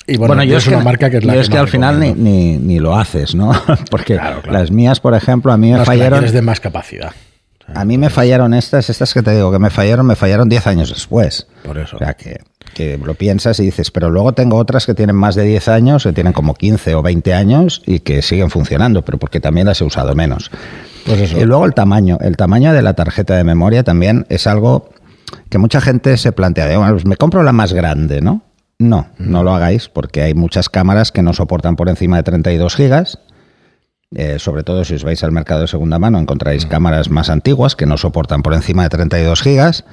Y 0.09 0.17
bueno, 0.17 0.43
yo 0.45 0.59
es 0.59 0.67
una 0.69 0.81
marca 0.81 1.11
que 1.11 1.19
es 1.19 1.25
la 1.25 1.33
que, 1.33 1.41
es 1.41 1.49
que 1.49 1.59
al 1.59 1.69
final 1.69 1.99
ni, 1.99 2.57
ni, 2.59 2.79
lo 2.79 2.97
haces, 2.97 3.35
¿no? 3.35 3.51
Porque 3.91 4.19
las 4.49 4.71
mías, 4.71 5.01
por 5.01 5.15
ejemplo, 5.15 5.53
a 5.53 5.57
mí 5.57 5.73
me 5.73 5.85
fallaron. 5.85 6.25
de 6.25 6.43
más 6.43 6.61
capacidad. 6.61 7.13
A 7.75 7.85
mí 7.85 7.99
me 7.99 8.11
fallaron 8.11 8.55
estas, 8.55 8.91
estas 8.91 9.13
que 9.13 9.23
te 9.23 9.35
digo 9.35 9.51
que 9.51 9.59
me 9.59 9.71
fallaron, 9.71 10.07
me 10.07 10.17
fallaron 10.17 10.49
10 10.49 10.67
años 10.67 10.89
después. 10.91 11.47
Por 11.65 11.79
eso. 11.79 11.97
O 11.97 11.99
sea, 11.99 12.15
que, 12.15 12.41
que, 12.75 12.97
lo 12.99 13.15
piensas 13.15 13.59
y 13.61 13.65
dices, 13.65 13.91
pero 13.91 14.09
luego 14.11 14.33
tengo 14.33 14.57
otras 14.57 14.87
que 14.87 14.95
tienen 14.95 15.17
más 15.17 15.35
de 15.35 15.43
10 15.45 15.69
años, 15.69 16.05
que 16.05 16.13
tienen 16.13 16.33
como 16.33 16.55
15 16.55 16.95
o 16.95 17.03
20 17.03 17.35
años 17.35 17.83
y 17.87 18.01
que 18.01 18.23
siguen 18.23 18.51
funcionando, 18.51 19.05
pero 19.05 19.19
porque 19.19 19.41
también 19.41 19.67
las 19.67 19.81
he 19.81 19.85
usado 19.85 20.15
menos. 20.15 20.51
Pues 21.05 21.21
eso. 21.21 21.39
Y 21.41 21.45
luego 21.45 21.65
el 21.65 21.75
tamaño. 21.75 22.19
El 22.21 22.37
tamaño 22.37 22.73
de 22.73 22.83
la 22.83 22.95
tarjeta 22.95 23.37
de 23.37 23.45
memoria 23.45 23.83
también 23.83 24.27
es 24.29 24.47
algo 24.47 24.91
que 25.49 25.59
mucha 25.59 25.81
gente 25.81 26.17
se 26.17 26.33
plantea, 26.33 26.67
de, 26.67 26.77
bueno, 26.77 26.93
pues 26.93 27.07
me 27.07 27.17
compro 27.17 27.43
la 27.43 27.53
más 27.53 27.73
grande, 27.73 28.21
¿no? 28.21 28.43
No, 28.79 29.07
no 29.19 29.43
lo 29.43 29.55
hagáis 29.55 29.89
porque 29.89 30.23
hay 30.23 30.35
muchas 30.35 30.69
cámaras 30.69 31.11
que 31.11 31.23
no 31.23 31.33
soportan 31.33 31.77
por 31.77 31.89
encima 31.89 32.19
de 32.19 32.25
32 32.25 32.77
gigas 32.77 33.19
eh, 34.15 34.39
sobre 34.39 34.63
todo 34.63 34.85
si 34.85 34.95
os 34.95 35.05
vais 35.05 35.23
al 35.25 35.33
mercado 35.33 35.63
de 35.63 35.69
segunda 35.69 35.99
mano, 35.99 36.19
encontráis 36.19 36.67
cámaras 36.67 37.11
más 37.11 37.29
antiguas 37.29 37.75
que 37.77 37.87
no 37.87 37.97
soportan 37.97 38.43
por 38.43 38.55
encima 38.55 38.85
de 38.85 38.91
32 38.91 39.43
gigas. 39.43 39.85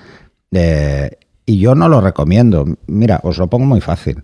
Eh, 0.52 1.18
y 1.46 1.60
yo 1.60 1.76
no 1.76 1.90
lo 1.90 2.00
recomiendo. 2.00 2.66
Mira, 2.88 3.20
os 3.24 3.38
lo 3.38 3.48
pongo 3.48 3.66
muy 3.66 3.82
fácil. 3.82 4.24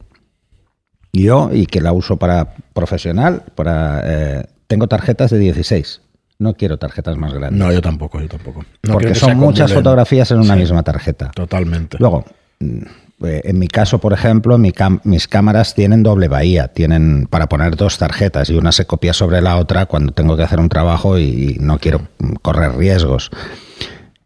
Yo, 1.11 1.49
y 1.51 1.65
que 1.65 1.81
la 1.81 1.91
uso 1.91 2.17
para 2.17 2.53
profesional, 2.73 3.43
para 3.55 4.01
eh, 4.05 4.45
tengo 4.67 4.87
tarjetas 4.87 5.31
de 5.31 5.39
16. 5.39 6.01
No 6.37 6.53
quiero 6.53 6.77
tarjetas 6.77 7.17
más 7.17 7.33
grandes. 7.33 7.59
No, 7.59 7.71
yo 7.73 7.81
tampoco, 7.81 8.21
yo 8.21 8.29
tampoco. 8.29 8.63
porque 8.81 9.15
son 9.15 9.37
muchas 9.37 9.73
fotografías 9.73 10.31
en 10.31 10.39
una 10.39 10.55
misma 10.55 10.83
tarjeta. 10.83 11.31
Totalmente. 11.31 11.97
Luego, 11.99 12.23
mm, 12.59 12.83
en 13.21 13.59
mi 13.59 13.67
caso, 13.67 13.99
por 13.99 14.13
ejemplo, 14.13 14.57
mis 14.57 15.27
cámaras 15.27 15.75
tienen 15.75 16.03
doble 16.03 16.27
bahía, 16.27 16.69
tienen 16.69 17.27
para 17.29 17.49
poner 17.49 17.75
dos 17.75 17.97
tarjetas 17.97 18.49
y 18.49 18.55
una 18.55 18.71
se 18.71 18.85
copia 18.85 19.13
sobre 19.13 19.41
la 19.41 19.57
otra 19.57 19.87
cuando 19.87 20.13
tengo 20.13 20.37
que 20.37 20.43
hacer 20.43 20.59
un 20.59 20.69
trabajo 20.69 21.17
y, 21.19 21.57
no 21.59 21.79
quiero 21.79 22.01
correr 22.41 22.77
riesgos. 22.77 23.29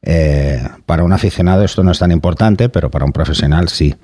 Eh, 0.03 0.61
para 0.85 1.03
un 1.03 1.13
aficionado 1.13 1.63
esto 1.63 1.83
no 1.83 1.91
es 1.91 1.99
tan 1.99 2.11
importante, 2.11 2.69
pero 2.69 2.91
para 2.91 3.05
un 3.05 3.11
profesional 3.11 3.69
sí. 3.69 3.95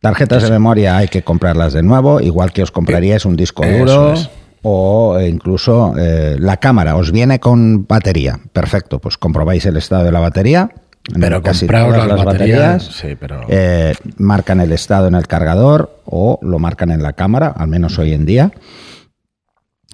Tarjetas 0.00 0.42
de 0.42 0.50
memoria 0.50 0.98
hay 0.98 1.08
que 1.08 1.22
comprarlas 1.22 1.72
de 1.72 1.82
nuevo, 1.82 2.20
igual 2.20 2.52
que 2.52 2.62
os 2.62 2.70
compraríais 2.70 3.24
un 3.24 3.36
disco 3.36 3.64
duro 3.66 4.14
o 4.60 5.18
incluso 5.20 5.94
eh, 5.96 6.36
la 6.38 6.58
cámara. 6.58 6.96
Os 6.96 7.12
viene 7.12 7.40
con 7.40 7.86
batería. 7.86 8.40
Perfecto, 8.52 8.98
pues 8.98 9.16
comprobáis 9.16 9.64
el 9.64 9.78
estado 9.78 10.04
de 10.04 10.12
la 10.12 10.20
batería 10.20 10.70
pero 11.12 11.42
todas 11.42 11.62
las, 12.08 12.24
baterías, 12.24 13.04
eh, 13.48 13.94
marcan 14.16 14.60
el 14.60 14.72
estado 14.72 15.06
en 15.06 15.14
el 15.14 15.26
cargador 15.26 16.00
o 16.06 16.38
lo 16.42 16.58
marcan 16.58 16.90
en 16.90 17.02
la 17.02 17.12
cámara, 17.12 17.48
al 17.48 17.68
menos 17.68 17.98
hoy 17.98 18.14
en 18.14 18.24
día. 18.24 18.52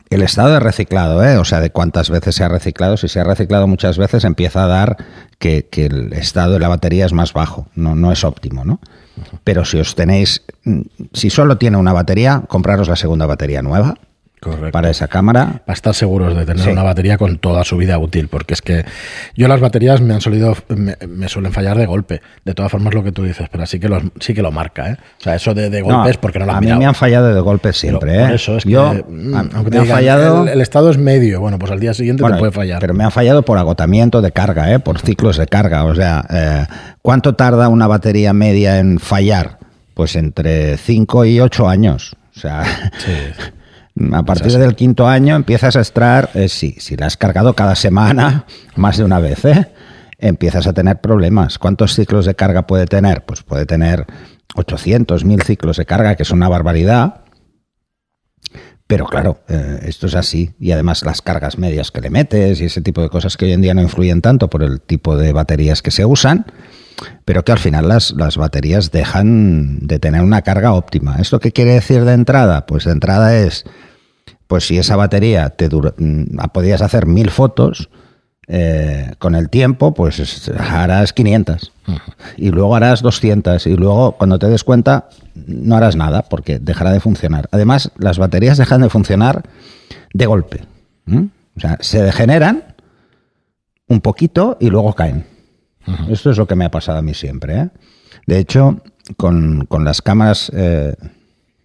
el 0.08 0.22
estado 0.22 0.50
de 0.50 0.60
reciclado, 0.60 1.24
¿eh? 1.24 1.36
o 1.36 1.44
sea, 1.44 1.60
de 1.60 1.70
cuántas 1.70 2.10
veces 2.10 2.36
se 2.36 2.44
ha 2.44 2.48
reciclado. 2.48 2.96
Si 2.96 3.08
se 3.08 3.18
ha 3.18 3.24
reciclado 3.24 3.66
muchas 3.66 3.98
veces, 3.98 4.24
empieza 4.24 4.64
a 4.64 4.66
dar 4.68 4.96
que, 5.38 5.66
que 5.68 5.86
el 5.86 6.12
estado 6.12 6.54
de 6.54 6.60
la 6.60 6.68
batería 6.68 7.06
es 7.06 7.12
más 7.12 7.32
bajo, 7.32 7.66
no, 7.74 7.96
no 7.96 8.12
es 8.12 8.22
óptimo, 8.22 8.64
¿no? 8.64 8.80
Pero 9.42 9.64
si 9.64 9.78
os 9.78 9.96
tenéis, 9.96 10.42
mm, 10.64 10.80
si 11.12 11.30
solo 11.30 11.58
tiene 11.58 11.76
una 11.76 11.92
batería, 11.92 12.42
compraros 12.46 12.88
la 12.88 12.96
segunda 12.96 13.26
batería 13.26 13.62
nueva 13.62 13.96
Correcto. 14.40 14.70
para 14.72 14.88
esa 14.90 15.06
cámara. 15.06 15.60
Para 15.66 15.74
estar 15.74 15.94
seguros 15.94 16.34
de 16.34 16.46
tener 16.46 16.64
Sí. 16.64 16.70
una 16.70 16.82
batería 16.82 17.18
con 17.18 17.38
toda 17.38 17.62
su 17.64 17.76
vida 17.76 17.98
útil, 17.98 18.28
porque 18.28 18.54
es 18.54 18.62
que 18.62 18.84
yo 19.36 19.48
las 19.48 19.60
baterías 19.60 20.00
me 20.00 20.14
han 20.14 20.20
solido, 20.22 20.56
me, 20.68 20.96
me 21.06 21.28
suelen 21.28 21.52
fallar 21.52 21.76
de 21.76 21.84
golpe. 21.86 22.22
De 22.44 22.54
todas 22.54 22.72
formas, 22.72 22.94
lo 22.94 23.04
que 23.04 23.12
tú 23.12 23.22
dices, 23.24 23.48
pero 23.52 23.66
sí 23.66 23.78
que, 23.78 23.88
los, 23.90 24.02
sí 24.18 24.32
que 24.32 24.40
lo 24.42 24.50
marca, 24.50 24.88
¿eh? 24.90 24.96
O 25.18 25.22
sea, 25.22 25.34
eso 25.34 25.52
de, 25.52 25.68
de 25.68 25.82
No, 25.82 25.98
golpes, 25.98 26.16
porque 26.16 26.38
no 26.38 26.46
lo 26.46 26.52
has 26.52 26.56
a 26.58 26.60
mí 26.60 26.66
mirado. 26.66 26.80
me 26.80 26.86
han 26.86 26.94
fallado 26.94 27.34
de 27.34 27.40
golpe 27.40 27.72
siempre. 27.74 28.16
¿eh? 28.16 28.34
eso 28.34 28.56
es 28.56 28.64
Yo, 28.64 28.90
que, 28.92 29.04
mm, 29.06 29.34
aunque 29.34 29.70
me 29.70 29.76
han 29.76 29.82
digan, 29.84 29.86
fallado. 29.98 30.42
el, 30.44 30.48
el 30.48 30.60
estado 30.62 30.90
es 30.90 30.96
medio, 30.96 31.40
bueno, 31.40 31.58
pues 31.58 31.70
al 31.70 31.78
día 31.80 31.92
siguiente 31.92 32.22
Bueno, 32.22 32.36
te 32.36 32.40
puede 32.40 32.52
fallar. 32.52 32.80
Pero 32.80 32.94
me 32.94 33.04
han 33.04 33.10
fallado 33.10 33.42
por 33.42 33.58
agotamiento 33.58 34.22
de 34.22 34.32
carga, 34.32 34.72
¿eh? 34.72 34.78
por 34.78 34.98
ciclos 35.00 35.36
de 35.36 35.46
carga. 35.46 35.84
O 35.84 35.94
sea, 35.94 36.24
eh, 36.30 36.66
¿cuánto 37.02 37.34
tarda 37.34 37.68
una 37.68 37.86
batería 37.86 38.32
media 38.32 38.78
en 38.78 38.98
fallar? 39.00 39.58
Pues 39.92 40.16
entre 40.16 40.78
5 40.78 41.26
y 41.26 41.40
8 41.40 41.68
años. 41.68 42.16
O 42.34 42.40
sea, 42.40 42.64
Sí. 42.98 43.12
A 44.12 44.22
partir 44.22 44.52
del 44.52 44.76
quinto 44.76 45.06
año 45.06 45.36
empiezas 45.36 45.76
a 45.76 45.80
extraer, 45.80 46.28
eh, 46.34 46.48
sí, 46.48 46.76
si 46.78 46.96
la 46.96 47.06
has 47.06 47.16
cargado 47.16 47.54
cada 47.54 47.74
semana, 47.74 48.46
más 48.76 48.96
de 48.96 49.04
una 49.04 49.18
vez, 49.18 49.44
¿eh? 49.44 49.72
empiezas 50.18 50.66
a 50.66 50.72
tener 50.72 51.00
problemas. 51.00 51.58
¿Cuántos 51.58 51.94
ciclos 51.94 52.26
de 52.26 52.34
carga 52.34 52.66
puede 52.66 52.86
tener? 52.86 53.24
Pues 53.24 53.42
puede 53.42 53.66
tener 53.66 54.06
800, 54.54 55.24
1000 55.24 55.42
ciclos 55.42 55.76
de 55.76 55.86
carga, 55.86 56.14
que 56.14 56.22
es 56.22 56.30
una 56.30 56.48
barbaridad. 56.48 57.22
Pero 58.86 59.06
claro, 59.06 59.40
eh, 59.48 59.80
esto 59.84 60.08
es 60.08 60.14
así. 60.14 60.52
Y 60.58 60.72
además 60.72 61.04
las 61.04 61.22
cargas 61.22 61.58
medias 61.58 61.90
que 61.90 62.00
le 62.00 62.10
metes 62.10 62.60
y 62.60 62.64
ese 62.64 62.82
tipo 62.82 63.00
de 63.02 63.08
cosas 63.08 63.36
que 63.36 63.46
hoy 63.46 63.52
en 63.52 63.62
día 63.62 63.74
no 63.74 63.82
influyen 63.82 64.20
tanto 64.20 64.50
por 64.50 64.62
el 64.62 64.80
tipo 64.80 65.16
de 65.16 65.32
baterías 65.32 65.80
que 65.80 65.90
se 65.90 66.04
usan, 66.04 66.46
pero 67.30 67.44
que 67.44 67.52
al 67.52 67.60
final 67.60 67.86
las, 67.86 68.10
las 68.16 68.36
baterías 68.36 68.90
dejan 68.90 69.86
de 69.86 70.00
tener 70.00 70.22
una 70.22 70.42
carga 70.42 70.72
óptima. 70.72 71.14
¿Esto 71.20 71.38
qué 71.38 71.52
quiere 71.52 71.74
decir 71.74 72.04
de 72.04 72.12
entrada? 72.12 72.66
Pues 72.66 72.86
de 72.86 72.90
entrada 72.90 73.36
es, 73.38 73.64
pues 74.48 74.66
si 74.66 74.78
esa 74.78 74.96
batería 74.96 75.50
te 75.50 75.68
dura, 75.68 75.94
mm, 75.96 76.38
podías 76.52 76.82
hacer 76.82 77.06
mil 77.06 77.30
fotos, 77.30 77.88
eh, 78.48 79.12
con 79.20 79.36
el 79.36 79.48
tiempo, 79.48 79.94
pues 79.94 80.18
es- 80.18 80.48
harás 80.58 81.12
500 81.12 81.72
y 82.36 82.50
luego 82.50 82.74
harás 82.74 83.00
200 83.00 83.64
y 83.68 83.76
luego 83.76 84.16
cuando 84.18 84.40
te 84.40 84.48
des 84.48 84.64
cuenta 84.64 85.08
no 85.36 85.76
harás 85.76 85.94
nada 85.94 86.22
porque 86.22 86.58
dejará 86.58 86.90
de 86.90 86.98
funcionar. 86.98 87.48
Además, 87.52 87.92
las 87.96 88.18
baterías 88.18 88.58
dejan 88.58 88.80
de 88.80 88.88
funcionar 88.88 89.44
de 90.12 90.26
golpe. 90.26 90.64
O 91.56 91.60
sea, 91.60 91.78
se 91.78 92.02
degeneran 92.02 92.74
un 93.86 94.00
poquito 94.00 94.56
y 94.58 94.68
luego 94.70 94.94
caen. 94.94 95.26
Esto 96.08 96.30
es 96.30 96.36
lo 96.38 96.46
que 96.46 96.54
me 96.54 96.64
ha 96.64 96.70
pasado 96.70 96.98
a 96.98 97.02
mí 97.02 97.14
siempre. 97.14 97.58
¿eh? 97.58 97.68
De 98.26 98.38
hecho, 98.38 98.80
con, 99.16 99.66
con 99.66 99.84
las 99.84 100.02
cámaras, 100.02 100.50
eh, 100.54 100.94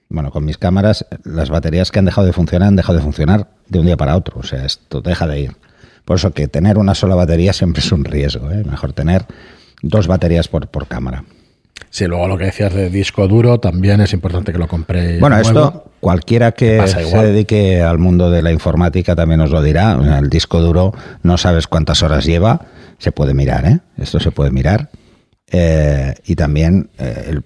bueno, 0.10 0.32
con 0.32 0.46
mis 0.46 0.58
cámaras, 0.58 1.06
las 1.24 1.50
baterías 1.50 1.92
que 1.92 2.00
han 2.00 2.06
dejado 2.06 2.26
de 2.28 2.34
funcionar 2.34 2.70
han 2.70 2.76
dejado 2.76 2.98
de 2.98 3.04
funcionar 3.04 3.48
de 3.68 3.80
un 3.80 3.86
día 3.86 3.98
para 3.98 4.16
otro. 4.16 4.40
O 4.40 4.44
sea, 4.44 4.66
esto 4.66 5.02
deja 5.02 5.28
de 5.28 5.42
ir. 5.42 5.52
Por 6.06 6.18
eso 6.18 6.32
que 6.32 6.48
tener 6.48 6.78
una 6.78 6.96
sola 6.96 7.16
batería 7.16 7.52
siempre 7.54 7.82
es 7.82 7.92
un 7.92 8.06
riesgo. 8.06 8.52
¿eh? 8.52 8.64
Mejor 8.64 8.94
tener 8.94 9.26
dos 9.82 10.08
baterías 10.08 10.48
por, 10.48 10.68
por 10.68 10.88
cámara. 10.88 11.24
Sí, 11.90 12.06
luego 12.06 12.28
lo 12.28 12.38
que 12.38 12.46
decías 12.46 12.74
de 12.74 12.90
disco 12.90 13.28
duro, 13.28 13.60
también 13.60 14.02
es 14.02 14.14
importante 14.14 14.52
que 14.52 14.58
lo 14.58 14.68
compre 14.68 15.20
Bueno, 15.20 15.38
nuevo. 15.38 15.48
esto 15.48 15.92
cualquiera 16.00 16.52
que 16.52 16.86
se 16.88 17.04
dedique 17.18 17.82
al 17.82 17.98
mundo 18.00 18.30
de 18.30 18.42
la 18.42 18.52
informática 18.52 19.16
también 19.16 19.42
os 19.42 19.50
lo 19.50 19.62
dirá. 19.62 20.20
El 20.20 20.30
disco 20.30 20.60
duro 20.62 20.94
no 21.24 21.38
sabes 21.38 21.68
cuántas 21.68 22.04
horas 22.04 22.26
lleva, 22.26 22.62
se 22.98 23.12
puede 23.12 23.34
mirar, 23.34 23.66
¿eh? 23.66 23.80
Esto 23.98 24.20
se 24.20 24.32
puede 24.32 24.52
mirar. 24.52 24.90
Eh, 25.52 26.14
y 26.26 26.36
también, 26.36 26.90
eh, 26.98 27.26
el- 27.30 27.44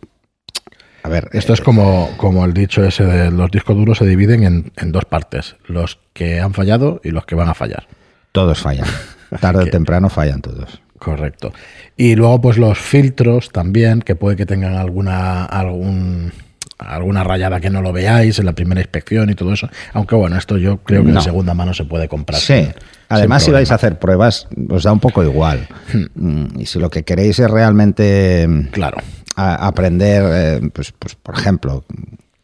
a 1.03 1.09
ver, 1.09 1.29
Esto 1.33 1.53
es 1.53 1.61
como, 1.61 2.09
como 2.17 2.43
el 2.45 2.53
dicho 2.53 2.83
ese 2.83 3.05
de 3.05 3.31
los 3.31 3.49
discos 3.51 3.75
duros 3.75 3.97
se 3.99 4.05
dividen 4.05 4.43
en, 4.43 4.71
en 4.77 4.91
dos 4.91 5.05
partes, 5.05 5.55
los 5.67 5.99
que 6.13 6.39
han 6.41 6.53
fallado 6.53 6.99
y 7.03 7.11
los 7.11 7.25
que 7.25 7.35
van 7.35 7.49
a 7.49 7.53
fallar. 7.53 7.87
todos 8.31 8.59
fallan. 8.59 8.85
Tarde 9.41 9.63
o 9.63 9.67
temprano 9.67 10.09
fallan 10.09 10.41
todos. 10.41 10.81
Correcto. 10.97 11.53
Y 11.95 12.15
luego, 12.15 12.41
pues 12.41 12.57
los 12.57 12.77
filtros 12.77 13.49
también, 13.49 14.01
que 14.01 14.15
puede 14.15 14.35
que 14.35 14.45
tengan 14.45 14.75
alguna, 14.75 15.45
algún, 15.45 16.31
alguna 16.77 17.23
rayada 17.23 17.59
que 17.61 17.69
no 17.69 17.81
lo 17.81 17.93
veáis 17.93 18.37
en 18.39 18.45
la 18.45 18.53
primera 18.53 18.81
inspección 18.81 19.29
y 19.29 19.35
todo 19.35 19.53
eso. 19.53 19.69
Aunque 19.93 20.15
bueno, 20.15 20.37
esto 20.37 20.57
yo 20.57 20.77
creo 20.83 21.03
que 21.05 21.11
No. 21.11 21.19
de 21.19 21.23
segunda 21.23 21.53
mano 21.53 21.73
se 21.73 21.85
puede 21.85 22.07
comprar. 22.09 22.39
Sí. 22.41 22.67
Además, 23.09 23.43
si 23.43 23.51
vais 23.51 23.71
a 23.71 23.75
hacer 23.75 23.97
pruebas, 23.99 24.47
os 24.69 24.83
da 24.83 24.91
un 24.93 24.99
poco 24.99 25.23
igual. 25.23 25.67
Mm, 26.15 26.59
Y 26.59 26.65
si 26.67 26.79
lo 26.79 26.89
que 26.89 27.03
queréis 27.03 27.39
es 27.39 27.49
realmente 27.49 28.47
mm, 28.47 28.67
Claro. 28.71 28.97
a- 29.35 29.67
aprender, 29.67 30.23
eh, 30.63 30.69
pues, 30.73 30.91
pues, 30.97 31.15
por 31.15 31.35
ejemplo, 31.37 31.83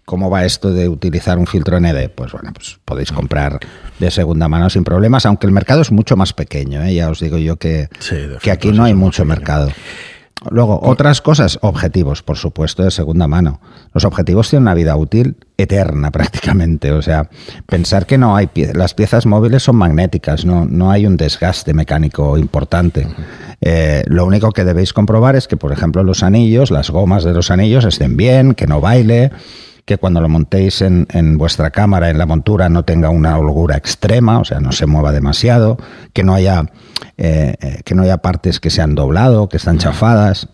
cómo 0.06 0.30
va 0.30 0.46
esto 0.46 0.72
de 0.74 0.88
utilizar 0.88 1.38
un 1.38 1.48
filtro 1.48 1.80
ND, 1.80 2.10
pues 2.10 2.32
bueno, 2.32 2.52
pues 2.54 2.80
podéis 2.86 3.12
comprar 3.12 3.60
de 4.00 4.12
segunda 4.12 4.48
mano 4.48 4.70
sin 4.70 4.84
problemas, 4.84 5.26
aunque 5.26 5.48
el 5.48 5.52
mercado 5.54 5.82
es 5.82 5.92
mucho 5.92 6.16
más 6.16 6.34
pequeño, 6.34 6.84
¿eh? 6.84 6.94
ya 6.94 7.10
os 7.10 7.20
digo 7.20 7.38
yo 7.40 7.58
que, 7.58 7.90
Sí, 8.00 8.16
que 8.42 8.52
aquí 8.52 8.72
no 8.72 8.84
hay 8.84 8.94
mucho 8.94 9.26
mercado. 9.26 9.70
Luego, 10.52 10.80
otras 10.84 11.22
cosas, 11.22 11.58
objetivos, 11.62 12.22
por 12.22 12.38
supuesto, 12.38 12.84
de 12.84 12.92
segunda 12.92 13.28
mano. 13.28 13.62
Los 13.94 14.06
objetivos 14.06 14.50
tienen 14.50 14.64
una 14.64 14.74
vida 14.76 14.96
útil 14.96 15.38
eterna 15.58 16.12
prácticamente. 16.12 16.92
O 16.92 17.02
sea, 17.02 17.30
pensar 17.66 18.06
que 18.06 18.18
no 18.18 18.36
hay 18.36 18.48
pie- 18.48 18.74
las 18.76 18.94
piezas 18.94 19.26
móviles 19.26 19.64
son 19.64 19.78
magnéticas, 19.78 20.46
no, 20.46 20.66
no 20.66 20.92
hay 20.92 21.08
un 21.08 21.18
desgaste 21.18 21.74
mecánico 21.74 22.38
importante. 22.38 23.08
Eh, 23.62 24.04
lo 24.08 24.26
único 24.26 24.52
que 24.52 24.66
debéis 24.66 24.94
comprobar 24.94 25.36
es 25.36 25.48
que, 25.48 25.58
por 25.58 25.72
ejemplo, 25.72 26.04
los 26.04 26.22
anillos, 26.22 26.70
las 26.70 26.90
gomas 26.92 27.24
de 27.24 27.34
los 27.34 27.50
anillos 27.50 27.86
estén 27.86 28.16
bien, 28.18 28.54
que 28.54 28.68
no 28.68 28.82
baile, 28.82 29.32
que 29.86 29.98
cuando 29.98 30.20
lo 30.20 30.28
montéis 30.28 30.82
en, 30.82 31.08
en 31.12 31.38
vuestra 31.38 31.70
cámara, 31.70 32.10
en 32.10 32.18
la 32.18 32.26
montura, 32.26 32.70
no 32.70 32.84
tenga 32.84 33.10
una 33.10 33.38
holgura 33.38 33.78
extrema, 33.78 34.40
o 34.40 34.46
sea, 34.46 34.60
no 34.60 34.72
se 34.72 34.88
mueva 34.88 35.12
demasiado, 35.12 35.78
que 36.12 36.24
no 36.24 36.34
haya, 36.34 36.64
eh, 37.18 37.56
eh, 37.62 37.82
que 37.86 37.94
no 37.94 38.02
haya 38.04 38.18
partes 38.18 38.60
que 38.60 38.72
se 38.72 38.82
han 38.82 38.96
doblado, 38.96 39.48
que 39.48 39.58
están 39.58 39.78
chafadas, 39.78 40.50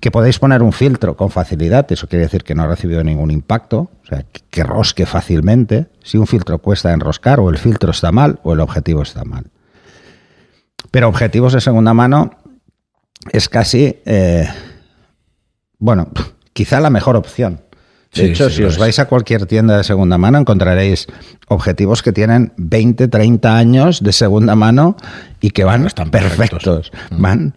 que 0.00 0.10
podéis 0.10 0.38
poner 0.38 0.62
un 0.62 0.72
filtro 0.72 1.16
con 1.16 1.30
facilidad, 1.30 1.90
eso 1.90 2.06
quiere 2.06 2.24
decir 2.24 2.44
que 2.44 2.54
no 2.54 2.62
ha 2.62 2.68
recibido 2.68 3.02
ningún 3.02 3.30
impacto, 3.30 3.90
o 4.02 4.06
sea, 4.06 4.22
que, 4.22 4.40
que 4.48 4.62
rosque 4.62 5.04
fácilmente. 5.04 5.88
Si 6.02 6.16
un 6.16 6.26
filtro 6.26 6.58
cuesta 6.58 6.92
enroscar, 6.92 7.40
o 7.40 7.50
el 7.50 7.58
filtro 7.58 7.90
está 7.90 8.12
mal, 8.12 8.38
o 8.44 8.52
el 8.52 8.60
objetivo 8.60 9.02
está 9.02 9.24
mal. 9.24 9.50
Pero 10.90 11.08
objetivos 11.08 11.52
de 11.52 11.60
segunda 11.60 11.92
mano 11.92 12.30
es 13.32 13.48
casi, 13.48 14.00
eh, 14.04 14.48
bueno, 15.78 16.08
quizá 16.52 16.80
la 16.80 16.90
mejor 16.90 17.16
opción. 17.16 17.63
De 18.14 18.20
Sí, 18.22 18.26
hecho, 18.30 18.48
sí, 18.48 18.56
si 18.56 18.62
os 18.64 18.78
vais 18.78 18.98
a 19.00 19.06
cualquier 19.06 19.46
tienda 19.46 19.76
de 19.76 19.82
segunda 19.84 20.18
mano, 20.18 20.38
encontraréis 20.38 21.06
objetivos 21.48 22.02
que 22.02 22.12
tienen 22.12 22.52
20, 22.56 23.08
30 23.08 23.56
años 23.56 24.02
de 24.02 24.12
segunda 24.12 24.54
mano 24.54 24.96
y 25.40 25.50
que 25.50 25.64
van 25.64 25.86
Están 25.86 26.10
perfectos. 26.10 26.62
perfectos. 26.64 26.92
Van 27.18 27.54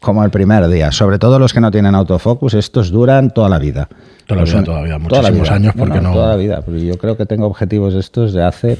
como 0.00 0.24
el 0.24 0.30
primer 0.30 0.66
día. 0.68 0.90
Sobre 0.90 1.18
todo 1.18 1.38
los 1.38 1.52
que 1.52 1.60
no 1.60 1.70
tienen 1.70 1.94
autofocus, 1.94 2.54
estos 2.54 2.90
duran 2.90 3.30
toda 3.30 3.48
la 3.48 3.58
vida. 3.60 3.88
Toda 4.26 4.40
la 4.40 4.44
vida, 4.44 4.58
un- 4.58 4.64
todavía, 4.64 4.98
toda 5.08 5.22
la 5.22 5.28
muchísimos 5.30 5.48
vida. 5.48 5.54
años, 5.56 5.74
porque 5.78 6.00
no- 6.00 6.12
Toda 6.12 6.28
la 6.28 6.36
vida. 6.36 6.62
Porque 6.62 6.84
yo 6.84 6.98
creo 6.98 7.16
que 7.16 7.26
tengo 7.26 7.46
objetivos 7.46 7.94
de 7.94 8.00
estos 8.00 8.32
de 8.32 8.44
hace... 8.44 8.78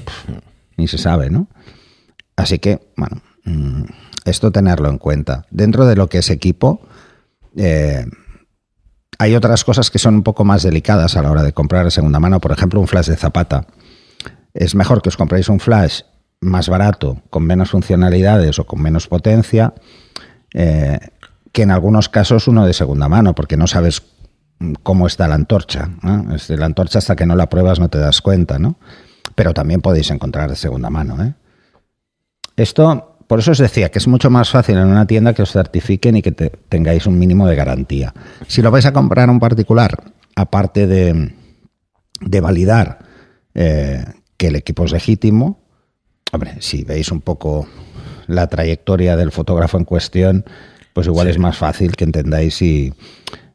ni 0.76 0.88
se 0.88 0.99
sabe, 0.99 1.31
¿no? 1.31 1.47
Así 2.35 2.59
que, 2.59 2.81
bueno, 2.97 3.23
mm, 3.45 3.83
esto 4.25 4.50
tenerlo 4.50 4.88
en 4.88 4.99
cuenta. 4.99 5.47
Dentro 5.50 5.87
de 5.87 5.95
lo 5.95 6.09
que 6.09 6.19
es 6.19 6.31
equipo, 6.31 6.81
eh, 7.57 8.07
hay 9.23 9.37
otras 9.37 9.62
cosas 9.62 9.88
que 9.88 10.00
son 10.00 10.17
un 10.17 10.23
poco 10.25 10.45
más 10.45 10.64
delicadas 10.64 11.17
a 11.17 11.23
la 11.23 11.31
hora 11.31 11.45
de 11.45 11.52
comprar 11.52 11.85
de 11.85 11.93
segunda 11.93 12.19
mano. 12.19 12.41
Por 12.41 12.50
ejemplo, 12.50 12.81
un 12.81 12.88
flash 12.88 13.07
de 13.07 13.17
zapata. 13.17 13.67
Es 14.52 14.75
mejor 14.75 15.00
que 15.00 15.11
os 15.11 15.17
compréis 15.17 15.49
un 15.49 15.61
flash 15.61 16.00
más 16.41 16.69
barato, 16.69 17.23
con 17.31 17.45
menos 17.45 17.71
funcionalidades 17.71 18.59
o 18.59 18.67
con 18.67 18.83
menos 18.83 19.07
potencia, 19.07 19.75
eh, 20.55 20.99
que 21.52 21.62
en 21.62 21.71
algunos 21.71 22.09
casos 22.09 22.49
uno 22.49 22.67
de 22.67 22.73
segunda 22.73 23.09
mano, 23.09 23.33
porque 23.33 23.57
no 23.57 23.69
sabes 23.69 24.02
cómo 24.83 25.07
está 25.07 25.29
la 25.29 25.37
antorcha. 25.37 25.88
la 26.02 26.67
antorcha 26.67 26.99
hasta 26.99 27.14
que 27.14 27.25
no 27.25 27.37
la 27.37 27.49
pruebas 27.49 27.79
no 27.79 27.88
te 27.88 27.99
das 27.99 28.23
cuenta, 28.23 28.59
¿no? 28.59 28.75
Pero 29.37 29.55
también 29.55 29.81
podéis 29.81 30.11
encontrar 30.11 30.50
de 30.50 30.57
segunda 30.57 30.91
mano, 30.91 31.23
¿eh? 31.23 31.35
Esto, 32.57 33.12
por 33.33 33.39
eso 33.39 33.53
os 33.53 33.59
decía 33.59 33.89
que 33.91 33.99
es 33.99 34.07
mucho 34.09 34.29
más 34.29 34.51
fácil 34.51 34.77
en 34.77 34.89
una 34.89 35.07
tienda 35.07 35.33
que 35.33 35.41
os 35.41 35.53
certifiquen 35.53 36.17
y 36.19 36.21
que 36.21 36.33
te- 36.33 36.53
tengáis 36.69 37.07
un 37.07 37.19
mínimo 37.19 37.49
de 37.49 37.57
garantía. 37.57 38.12
Si 38.47 38.61
lo 38.61 38.71
vais 38.71 38.85
a 38.85 38.93
comprar 38.93 39.31
a 39.31 39.33
un 39.33 39.41
particular, 39.41 40.12
aparte 40.37 40.87
de, 40.87 41.33
de 42.21 42.41
validar 42.43 42.99
eh, 43.55 44.05
que 44.37 44.49
el 44.49 44.57
equipo 44.57 44.85
es 44.85 44.93
legítimo, 44.93 45.62
hombre, 46.31 46.57
si 46.61 46.85
veis 46.85 47.11
un 47.11 47.23
poco 47.23 47.67
la 48.27 48.49
trayectoria 48.49 49.17
del 49.17 49.33
fotógrafo 49.33 49.79
en 49.79 49.85
cuestión, 49.87 50.45
pues 50.93 51.07
igual 51.07 51.29
es 51.29 51.39
más 51.39 51.57
fácil 51.57 51.97
que 51.97 52.05
entendáis 52.05 52.55
si, 52.57 52.93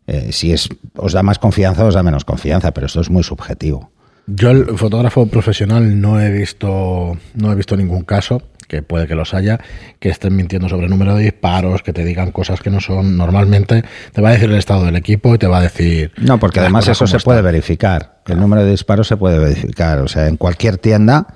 eh, 0.07 0.31
si 0.31 0.53
es, 0.53 0.69
os 0.95 1.13
da 1.13 1.21
más 1.21 1.37
confianza 1.37 1.85
o 1.85 1.89
os 1.89 1.93
da 1.93 2.01
menos 2.01 2.25
confianza, 2.25 2.71
pero 2.73 2.87
esto 2.87 3.01
es 3.01 3.11
muy 3.11 3.21
subjetivo. 3.21 3.91
Yo 4.25 4.49
el 4.49 4.75
fotógrafo 4.75 5.27
profesional 5.27 6.01
no 6.01 6.19
he 6.19 6.31
visto 6.31 7.15
no 7.35 7.51
he 7.51 7.55
visto 7.55 7.77
ningún 7.77 8.01
caso 8.01 8.41
que 8.67 8.81
puede 8.81 9.07
que 9.07 9.15
los 9.15 9.33
haya, 9.33 9.59
que 9.99 10.09
estén 10.09 10.35
mintiendo 10.35 10.69
sobre 10.69 10.85
el 10.85 10.89
número 10.89 11.15
de 11.15 11.23
disparos, 11.23 11.83
que 11.83 11.93
te 11.93 12.03
digan 12.03 12.31
cosas 12.31 12.61
que 12.61 12.69
no 12.69 12.79
son. 12.79 13.17
Normalmente 13.17 13.83
te 14.11 14.21
va 14.21 14.29
a 14.29 14.31
decir 14.33 14.49
el 14.49 14.57
estado 14.57 14.85
del 14.85 14.95
equipo 14.95 15.33
y 15.35 15.37
te 15.37 15.47
va 15.47 15.59
a 15.59 15.61
decir. 15.61 16.11
No, 16.17 16.39
porque 16.39 16.59
además 16.59 16.87
eso 16.87 17.07
se 17.07 17.19
puede 17.19 17.41
verificar. 17.41 18.17
El 18.27 18.39
número 18.39 18.63
de 18.63 18.71
disparos 18.71 19.07
se 19.07 19.17
puede 19.17 19.39
verificar. 19.39 19.99
O 19.99 20.07
sea, 20.07 20.27
en 20.27 20.37
cualquier 20.37 20.77
tienda. 20.77 21.27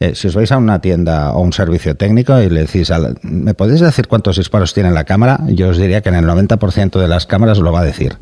Eh, 0.00 0.14
si 0.14 0.28
os 0.28 0.34
vais 0.36 0.52
a 0.52 0.58
una 0.58 0.80
tienda 0.80 1.32
o 1.32 1.40
un 1.40 1.52
servicio 1.52 1.96
técnico 1.96 2.40
y 2.40 2.48
le 2.48 2.60
decís, 2.60 2.92
¿me 3.22 3.54
podéis 3.54 3.80
decir 3.80 4.06
cuántos 4.06 4.36
disparos 4.36 4.72
tiene 4.72 4.92
la 4.92 5.02
cámara? 5.02 5.40
Yo 5.48 5.70
os 5.70 5.76
diría 5.76 6.02
que 6.02 6.08
en 6.08 6.14
el 6.14 6.24
90% 6.24 7.00
de 7.00 7.08
las 7.08 7.26
cámaras 7.26 7.58
lo 7.58 7.72
va 7.72 7.80
a 7.80 7.84
decir. 7.84 8.16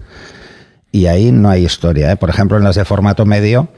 Y 0.90 1.06
ahí 1.06 1.32
no 1.32 1.50
hay 1.50 1.66
historia. 1.66 2.11
¿eh? 2.11 2.16
Por 2.16 2.30
ejemplo, 2.30 2.56
en 2.56 2.64
las 2.64 2.76
de 2.76 2.87
formato 2.87 3.26
medio, 3.26 3.68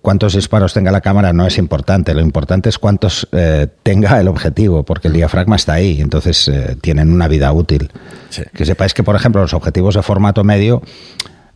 cuántos 0.00 0.34
disparos 0.34 0.72
tenga 0.72 0.90
la 0.90 1.00
cámara 1.00 1.32
no 1.32 1.46
es 1.46 1.58
importante, 1.58 2.14
lo 2.14 2.20
importante 2.20 2.68
es 2.68 2.78
cuántos 2.78 3.28
eh, 3.32 3.66
tenga 3.82 4.20
el 4.20 4.28
objetivo, 4.28 4.82
porque 4.84 5.08
el 5.08 5.14
diafragma 5.14 5.56
está 5.56 5.74
ahí, 5.74 6.00
entonces 6.00 6.48
eh, 6.48 6.76
tienen 6.80 7.12
una 7.12 7.28
vida 7.28 7.52
útil. 7.52 7.90
Que 8.52 8.64
sepáis 8.64 8.94
que, 8.94 9.02
por 9.02 9.14
ejemplo, 9.14 9.42
los 9.42 9.54
objetivos 9.54 9.94
de 9.94 10.02
formato 10.02 10.42
medio 10.42 10.82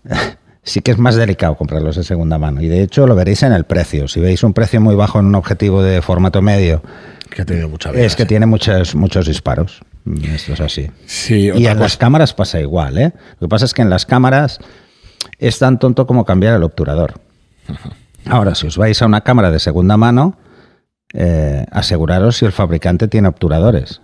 sí 0.62 0.80
que 0.80 0.90
es 0.90 0.98
más 0.98 1.16
delicado 1.16 1.56
comprarlos 1.56 1.96
de 1.96 2.04
segunda 2.04 2.38
mano, 2.38 2.60
y 2.60 2.68
de 2.68 2.82
hecho 2.82 3.06
lo 3.06 3.14
veréis 3.14 3.42
en 3.42 3.52
el 3.52 3.64
precio. 3.64 4.08
Si 4.08 4.20
veis 4.20 4.42
un 4.42 4.52
precio 4.52 4.80
muy 4.80 4.94
bajo 4.94 5.18
en 5.18 5.26
un 5.26 5.34
objetivo 5.34 5.82
de 5.82 6.02
formato 6.02 6.42
medio, 6.42 6.82
que 7.30 7.44
mucha 7.66 7.90
es 7.90 8.16
que 8.16 8.26
tiene 8.26 8.46
muchos, 8.46 8.94
muchos 8.94 9.26
disparos. 9.26 9.80
Esto 10.22 10.54
es 10.54 10.60
así. 10.60 10.90
Sí, 11.06 11.50
y 11.54 11.66
en 11.66 11.78
las 11.78 11.96
cámaras 11.96 12.32
pasa 12.32 12.60
igual, 12.60 12.96
¿eh? 12.96 13.12
Lo 13.40 13.46
que 13.46 13.50
pasa 13.50 13.66
es 13.66 13.74
que 13.74 13.82
en 13.82 13.90
las 13.90 14.06
cámaras 14.06 14.58
es 15.38 15.58
tan 15.58 15.78
tonto 15.78 16.06
como 16.06 16.24
cambiar 16.24 16.54
el 16.54 16.62
obturador. 16.62 17.14
Ahora, 18.26 18.54
si 18.54 18.66
os 18.66 18.76
vais 18.76 19.00
a 19.00 19.06
una 19.06 19.22
cámara 19.22 19.50
de 19.50 19.58
segunda 19.58 19.96
mano, 19.96 20.36
eh, 21.14 21.64
aseguraros 21.70 22.36
si 22.36 22.44
el 22.44 22.52
fabricante 22.52 23.08
tiene 23.08 23.28
obturadores. 23.28 24.02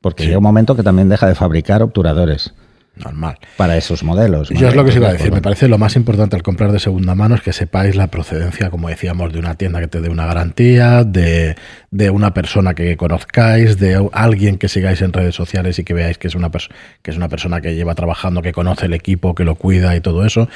Porque 0.00 0.24
llega 0.24 0.38
un 0.38 0.44
momento 0.44 0.74
que 0.74 0.82
también 0.82 1.08
deja 1.08 1.28
de 1.28 1.34
fabricar 1.34 1.82
obturadores. 1.82 2.54
Normal. 2.94 3.38
Para 3.56 3.78
esos 3.78 4.04
modelos. 4.04 4.50
Yo 4.50 4.68
es 4.68 4.74
lo 4.74 4.84
que 4.84 4.90
os 4.90 4.96
iba 4.96 5.08
a 5.08 5.12
decir. 5.12 5.32
Me 5.32 5.40
parece 5.40 5.66
lo 5.66 5.78
más 5.78 5.96
importante 5.96 6.36
al 6.36 6.42
comprar 6.42 6.72
de 6.72 6.78
segunda 6.78 7.14
mano 7.14 7.34
es 7.34 7.40
que 7.40 7.54
sepáis 7.54 7.96
la 7.96 8.08
procedencia, 8.08 8.68
como 8.68 8.88
decíamos, 8.88 9.32
de 9.32 9.38
una 9.38 9.54
tienda 9.54 9.80
que 9.80 9.88
te 9.88 10.02
dé 10.02 10.10
una 10.10 10.26
garantía, 10.26 11.02
de, 11.02 11.56
de 11.90 12.10
una 12.10 12.34
persona 12.34 12.74
que 12.74 12.98
conozcáis, 12.98 13.78
de 13.78 14.08
alguien 14.12 14.58
que 14.58 14.68
sigáis 14.68 15.00
en 15.00 15.14
redes 15.14 15.34
sociales 15.34 15.78
y 15.78 15.84
que 15.84 15.94
veáis 15.94 16.18
que 16.18 16.28
es 16.28 16.34
una, 16.34 16.50
que 16.50 17.10
es 17.10 17.16
una 17.16 17.28
persona 17.30 17.62
que 17.62 17.74
lleva 17.74 17.94
trabajando, 17.94 18.42
que 18.42 18.52
conoce 18.52 18.86
el 18.86 18.92
equipo, 18.92 19.34
que 19.34 19.44
lo 19.44 19.54
cuida 19.54 19.96
y 19.96 20.02
todo 20.02 20.26
eso. 20.26 20.48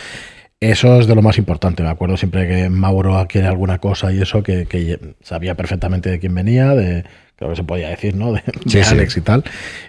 Eso 0.60 1.00
es 1.00 1.06
de 1.06 1.14
lo 1.14 1.22
más 1.22 1.38
importante. 1.38 1.82
Me 1.82 1.90
acuerdo 1.90 2.16
siempre 2.16 2.48
que 2.48 2.70
Mauro 2.70 3.26
quiere 3.28 3.46
alguna 3.46 3.78
cosa 3.78 4.12
y 4.12 4.20
eso, 4.20 4.42
que, 4.42 5.14
sabía 5.22 5.54
perfectamente 5.54 6.10
de 6.10 6.18
quién 6.18 6.34
venía, 6.34 6.74
de 6.74 7.04
creo 7.36 7.50
que 7.50 7.56
se 7.56 7.64
podía 7.64 7.90
decir, 7.90 8.16
¿no? 8.16 8.32
De, 8.64 8.82
Alex 8.82 9.16
y 9.16 9.20
tal. 9.20 9.44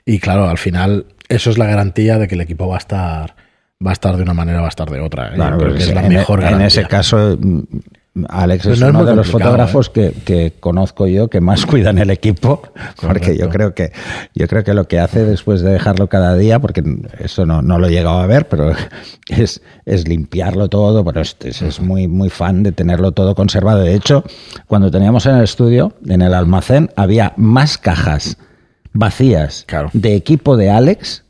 Y 0.06 0.20
claro, 0.20 0.50
al 0.50 0.58
final, 0.58 1.06
eso 1.30 1.50
es 1.50 1.58
la 1.58 1.66
garantía 1.68 2.18
de 2.18 2.28
que 2.28 2.36
el 2.36 2.42
equipo 2.42 2.68
va 2.68 2.76
a 2.76 2.80
estar 2.80 3.36
va 3.86 3.92
a 3.92 3.94
estar 3.94 4.18
de 4.18 4.24
una 4.24 4.34
manera, 4.34 4.60
va 4.60 4.66
a 4.66 4.70
estar 4.70 4.90
de 4.90 5.00
otra. 5.00 5.34
Claro, 5.34 5.76
es 5.76 5.94
la 5.94 6.02
mejor 6.02 6.44
en 6.44 6.62
ese 6.62 6.86
caso, 6.86 7.38
Alex 8.30 8.66
es 8.66 8.82
uno 8.82 9.06
de 9.06 9.16
los 9.16 9.30
fotógrafos 9.30 9.92
¿eh? 9.96 10.14
que, 10.26 10.54
conozco 10.60 11.08
yo 11.08 11.30
que 11.30 11.42
más 11.42 11.66
cuidan 11.66 11.98
el 11.98 12.10
equipo, 12.10 12.62
porque 13.02 13.38
yo 13.38 13.50
creo 13.50 13.74
que 13.74 13.92
yo 14.34 14.48
creo 14.48 14.64
que 14.64 14.74
lo 14.74 14.88
que 14.88 15.00
hace 15.00 15.24
después 15.26 15.62
de 15.62 15.72
dejarlo 15.72 16.08
cada 16.08 16.36
día, 16.36 16.60
porque 16.60 16.84
eso 17.20 17.46
no, 17.46 17.62
no 17.62 17.80
lo 17.80 17.88
he 17.88 17.92
llegado 17.92 18.20
a 18.20 18.28
ver, 18.28 18.48
pero 18.48 18.72
es, 19.30 19.62
es 19.86 20.08
limpiarlo 20.08 20.70
todo, 20.70 21.04
bueno, 21.04 21.22
es, 21.22 21.38
es, 21.42 21.80
muy, 21.80 22.08
muy 22.08 22.30
fan 22.30 22.64
de 22.64 22.72
tenerlo 22.72 23.12
todo 23.12 23.36
conservado. 23.36 23.82
De 23.82 23.94
hecho, 23.94 24.24
cuando 24.68 24.92
teníamos 24.92 25.26
en 25.26 25.36
el 25.36 25.44
estudio, 25.44 25.94
en 26.08 26.22
el 26.22 26.34
almacén, 26.34 26.90
había 26.96 27.34
más 27.38 27.78
cajas 27.78 28.38
vacías 28.94 29.66
de 29.94 30.16
equipo 30.16 30.58
de 30.58 30.72
Alex 30.72 31.24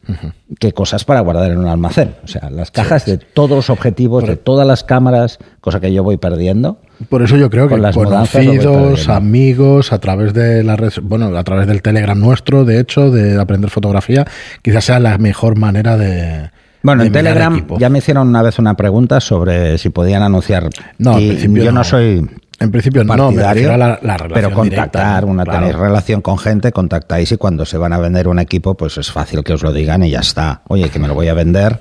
que 0.59 0.71
cosas 0.73 1.05
para 1.05 1.21
guardar 1.21 1.51
en 1.51 1.57
un 1.57 1.67
almacén. 1.67 2.15
O 2.23 2.27
sea, 2.27 2.49
las 2.49 2.71
cajas 2.71 3.05
de 3.05 3.17
todos 3.17 3.51
los 3.51 3.69
objetivos, 3.69 4.25
de 4.25 4.37
todas 4.37 4.67
las 4.67 4.83
cámaras, 4.83 5.39
cosa 5.61 5.79
que 5.79 5.93
yo 5.93 6.03
voy 6.03 6.17
perdiendo. 6.17 6.79
Por 7.09 7.21
eso 7.21 7.37
yo 7.37 7.49
creo 7.49 7.67
que 7.67 7.77
las 7.77 7.95
conocidos, 7.95 9.07
amigos, 9.09 9.93
a 9.93 9.99
través 9.99 10.33
de 10.33 10.63
la 10.63 10.75
red, 10.75 10.93
bueno, 11.01 11.35
a 11.37 11.43
través 11.43 11.67
del 11.67 11.81
Telegram 11.81 12.19
nuestro, 12.19 12.65
de 12.65 12.79
hecho, 12.79 13.11
de 13.11 13.39
aprender 13.39 13.69
fotografía, 13.69 14.25
quizás 14.61 14.85
sea 14.85 14.99
la 14.99 15.17
mejor 15.17 15.57
manera 15.57 15.97
de, 15.97 16.49
bueno, 16.81 17.03
en 17.03 17.11
Telegram 17.11 17.67
ya 17.79 17.89
me 17.89 17.99
hicieron 17.99 18.27
una 18.29 18.41
vez 18.41 18.59
una 18.59 18.75
pregunta 18.75 19.19
sobre 19.19 19.77
si 19.77 19.89
podían 19.89 20.23
anunciar. 20.23 20.69
No, 20.97 21.19
y 21.19 21.37
yo 21.53 21.71
no 21.71 21.83
soy 21.83 22.25
en 22.59 22.71
principio 22.71 23.03
no, 23.03 23.31
me 23.31 23.43
la, 23.43 23.99
la 24.01 24.17
relación 24.17 24.31
pero 24.33 24.51
contactar, 24.51 25.25
una 25.25 25.45
tenéis 25.45 25.75
relación 25.75 26.21
con 26.21 26.39
gente, 26.39 26.71
contactáis 26.71 27.31
y 27.31 27.37
cuando 27.37 27.65
se 27.65 27.77
van 27.77 27.93
a 27.93 27.99
vender 27.99 28.27
un 28.27 28.39
equipo, 28.39 28.75
pues 28.75 28.97
es 28.97 29.11
fácil 29.11 29.43
que 29.43 29.53
os 29.53 29.61
lo 29.61 29.71
digan 29.71 30.03
y 30.03 30.09
ya 30.09 30.19
está. 30.19 30.61
Oye, 30.67 30.89
que 30.89 30.97
me 30.97 31.07
lo 31.07 31.13
voy 31.13 31.27
a 31.27 31.35
vender, 31.35 31.79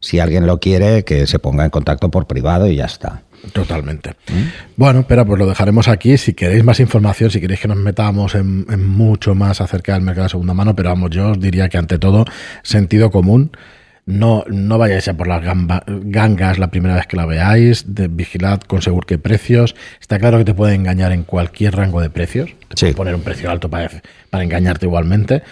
si 0.00 0.20
alguien 0.20 0.46
lo 0.46 0.58
quiere, 0.60 1.04
que 1.04 1.26
se 1.26 1.38
ponga 1.38 1.64
en 1.64 1.70
contacto 1.70 2.10
por 2.10 2.26
privado 2.26 2.66
y 2.66 2.76
ya 2.76 2.86
está. 2.86 3.22
Totalmente. 3.52 4.16
¿Mm? 4.28 4.42
Bueno, 4.76 5.04
pero 5.06 5.26
pues 5.26 5.38
lo 5.38 5.46
dejaremos 5.46 5.88
aquí. 5.88 6.16
Si 6.16 6.32
queréis 6.32 6.64
más 6.64 6.80
información, 6.80 7.30
si 7.30 7.40
queréis 7.40 7.60
que 7.60 7.68
nos 7.68 7.76
metamos 7.76 8.34
en, 8.34 8.64
en 8.70 8.86
mucho 8.86 9.34
más 9.34 9.60
acerca 9.60 9.92
del 9.92 10.02
mercado 10.02 10.24
de 10.24 10.30
segunda 10.30 10.54
mano, 10.54 10.74
pero 10.74 10.88
vamos, 10.88 11.10
yo 11.10 11.32
os 11.32 11.40
diría 11.40 11.68
que 11.68 11.76
ante 11.76 11.98
todo, 11.98 12.24
sentido 12.62 13.10
común 13.10 13.50
no, 14.06 14.44
no 14.48 14.76
vayáis 14.76 15.08
a 15.08 15.14
por 15.14 15.26
las 15.26 15.42
gangas 15.42 16.58
la 16.58 16.68
primera 16.68 16.94
vez 16.94 17.06
que 17.06 17.16
la 17.16 17.24
veáis. 17.24 17.94
De, 17.94 18.08
vigilad 18.08 18.60
con 18.60 18.82
seguro 18.82 19.06
qué 19.06 19.18
precios. 19.18 19.74
Está 20.00 20.18
claro 20.18 20.38
que 20.38 20.44
te 20.44 20.54
puede 20.54 20.74
engañar 20.74 21.12
en 21.12 21.24
cualquier 21.24 21.76
rango 21.76 22.00
de 22.00 22.10
precios. 22.10 22.50
Te 22.78 22.92
poner 22.92 23.14
un 23.14 23.22
precio 23.22 23.50
alto 23.50 23.70
para, 23.70 23.90
para 24.28 24.44
engañarte 24.44 24.86
igualmente. 24.86 25.42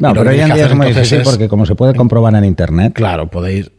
No, 0.00 0.12
pero 0.12 0.30
hoy 0.30 0.40
en 0.40 0.52
día 0.52 0.66
es 0.66 0.74
muy 0.74 0.88
difícil 0.88 1.22
porque 1.22 1.48
como 1.48 1.66
se 1.66 1.74
puede 1.74 1.94
comprobar 1.94 2.34
en 2.34 2.44
internet. 2.44 2.94
Claro, 2.94 3.28
podéis. 3.28 3.70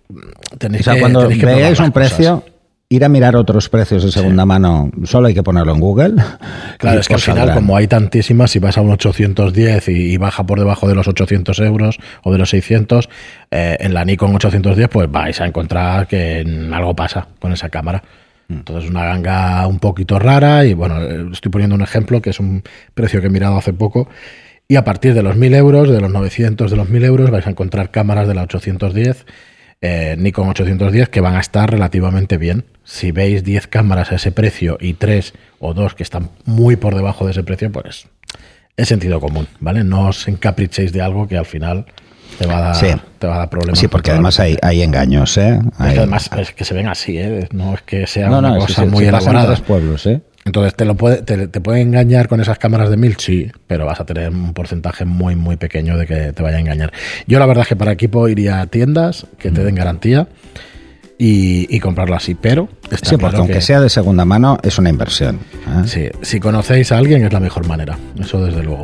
Tenéis 0.58 0.88
o 0.88 0.92
sea, 0.92 1.00
cuando 1.00 1.28
veáis 1.28 1.80
un 1.80 1.92
precio, 1.92 2.44
ir 2.92 3.06
a 3.06 3.10
mirar 3.10 3.38
otros 3.38 3.70
precios 3.70 4.04
de 4.04 4.12
segunda 4.12 4.46
mano, 4.46 4.92
solo 5.06 5.28
hay 5.28 5.34
que 5.34 5.44
ponerlo 5.44 5.74
en 5.74 5.80
Google. 5.80 6.16
Claro, 6.78 7.00
es 7.00 7.08
que 7.08 7.14
al 7.14 7.20
final, 7.20 7.54
como 7.54 7.78
hay 7.78 7.88
tantísimas, 7.88 8.50
si 8.50 8.58
vas 8.58 8.76
a 8.76 8.82
un 8.82 8.90
810 8.90 9.88
y, 9.90 10.18
baja 10.18 10.44
por 10.48 10.58
debajo 10.58 10.88
de 10.88 10.96
los 10.96 11.08
800 11.08 11.60
euros 11.60 12.00
o 12.24 12.32
de 12.32 12.40
los 12.40 12.50
600, 12.50 13.08
eh, 13.52 13.78
en 13.80 13.94
la 13.94 14.04
Nikon 14.04 14.34
810, 14.34 14.90
pues 14.90 15.12
vais 15.12 15.40
a 15.42 15.46
encontrar 15.46 16.08
que 16.08 16.44
algo 16.74 16.96
pasa 16.96 17.28
con 17.40 17.54
esa 17.54 17.70
cámara. 17.70 18.02
Mm. 18.48 18.54
Entonces, 18.54 18.90
una 18.90 19.06
ganga 19.06 19.68
un 19.68 19.78
poquito 19.78 20.18
rara 20.18 20.66
y 20.66 20.74
bueno, 20.74 21.04
eh, 21.04 21.28
estoy 21.32 21.52
poniendo 21.52 21.76
un 21.76 21.84
ejemplo 21.84 22.20
que 22.20 22.32
es 22.32 22.40
un 22.40 22.64
precio 22.96 23.22
que 23.22 23.28
he 23.28 23.32
mirado 23.32 23.58
hace 23.58 23.74
poco. 23.74 24.10
Y 24.68 24.76
a 24.76 24.84
partir 24.84 25.14
de 25.14 25.22
los 25.22 25.36
1000 25.36 25.54
euros, 25.54 25.90
de 25.90 26.02
los 26.02 26.10
900, 26.10 26.72
de 26.72 26.78
los 26.78 26.90
1000 26.90 27.06
euros, 27.06 27.30
vais 27.30 27.46
a 27.46 27.52
encontrar 27.52 27.92
cámaras 27.92 28.28
de 28.28 28.34
la 28.34 28.42
810 28.42 29.26
eh, 29.82 30.16
Nikon 30.18 30.50
810 30.50 31.10
que 31.10 31.22
van 31.22 31.36
a 31.36 31.40
estar 31.40 31.70
relativamente 31.70 32.38
bien. 32.38 32.66
Si 32.84 33.12
veis 33.12 33.44
10 33.44 33.68
cámaras 33.68 34.12
a 34.12 34.16
ese 34.16 34.32
precio 34.32 34.78
y 34.80 34.94
3 34.94 35.34
o 35.60 35.74
2 35.74 35.96
que 35.96 36.04
están 36.04 36.30
muy 36.46 36.76
por 36.76 36.96
debajo 36.96 37.26
de 37.26 37.32
ese 37.32 37.44
precio, 37.44 37.72
pues 37.72 38.08
es 38.78 38.88
sentido 38.88 39.20
común, 39.20 39.48
¿vale? 39.60 39.84
No 39.84 40.08
os 40.08 40.28
encaprichéis 40.28 40.94
de 40.94 41.02
algo 41.02 41.28
que 41.28 41.38
al 41.38 41.46
final 41.46 41.86
te 42.38 42.48
va 42.48 42.58
a 42.58 42.62
dar, 42.62 43.02
te 43.20 43.28
va 43.28 43.36
a 43.36 43.38
dar 43.40 43.50
problemas. 43.50 43.80
Sí, 43.80 43.88
porque 43.88 44.12
además 44.12 44.40
hay, 44.40 44.58
hay 44.62 44.82
engaños, 44.82 45.38
¿eh? 45.38 45.60
además 45.78 46.30
es 46.38 46.52
que 46.54 46.64
se 46.64 46.74
ven 46.74 46.88
así, 46.88 47.18
¿eh? 47.18 47.48
No 47.52 47.74
es 47.74 47.82
que 47.82 48.08
sea 48.08 48.30
una 48.32 48.58
cosa 48.58 48.86
muy 48.86 49.06
elaborada. 49.06 49.56
En 49.56 49.64
pueblos, 49.64 50.06
¿eh? 50.06 50.22
Entonces, 50.44 50.74
¿te, 50.76 50.86
lo 50.86 50.96
puede, 50.96 51.22
te, 51.22 51.62
puede 51.62 51.82
engañar 51.82 52.28
con 52.28 52.42
esas 52.42 52.58
cámaras 52.58 52.90
de 52.90 52.98
mil? 52.98 53.16
Sí, 53.18 53.52
pero 53.68 53.86
vas 53.86 54.00
a 54.00 54.06
tener 54.06 54.30
un 54.30 54.54
porcentaje 54.54 55.06
muy, 55.06 55.36
muy 55.36 55.56
pequeño 55.56 55.98
de 55.98 56.08
que 56.08 56.34
te 56.34 56.42
vaya 56.44 56.58
a 56.58 56.60
engañar. 56.60 56.92
Yo 57.28 57.38
la 57.38 57.46
verdad 57.46 57.64
es 57.64 57.68
que 57.70 57.76
para 57.76 57.92
equipo 57.92 58.28
iría 58.28 58.62
a 58.62 58.68
tiendas 58.68 59.28
que 59.38 59.52
te 59.52 59.64
den 59.64 59.76
garantía 59.76 60.28
y, 61.24 61.80
comprarlo 61.80 62.16
así, 62.16 62.34
pero... 62.34 62.68
sí, 63.04 63.16
porque 63.18 63.38
aunque 63.38 63.62
sea 63.62 63.80
de 63.80 63.90
segunda 63.90 64.26
mano, 64.26 64.58
es 64.64 64.80
una 64.80 64.90
inversión. 64.90 65.40
¿eh? 65.68 65.84
Sí, 65.86 66.10
si 66.24 66.40
conocéis 66.40 66.92
a 66.92 66.98
alguien 66.98 67.24
es 67.24 67.32
la 67.32 67.40
mejor 67.40 67.68
manera, 67.68 67.96
eso 68.20 68.44
desde 68.44 68.64
luego. 68.64 68.82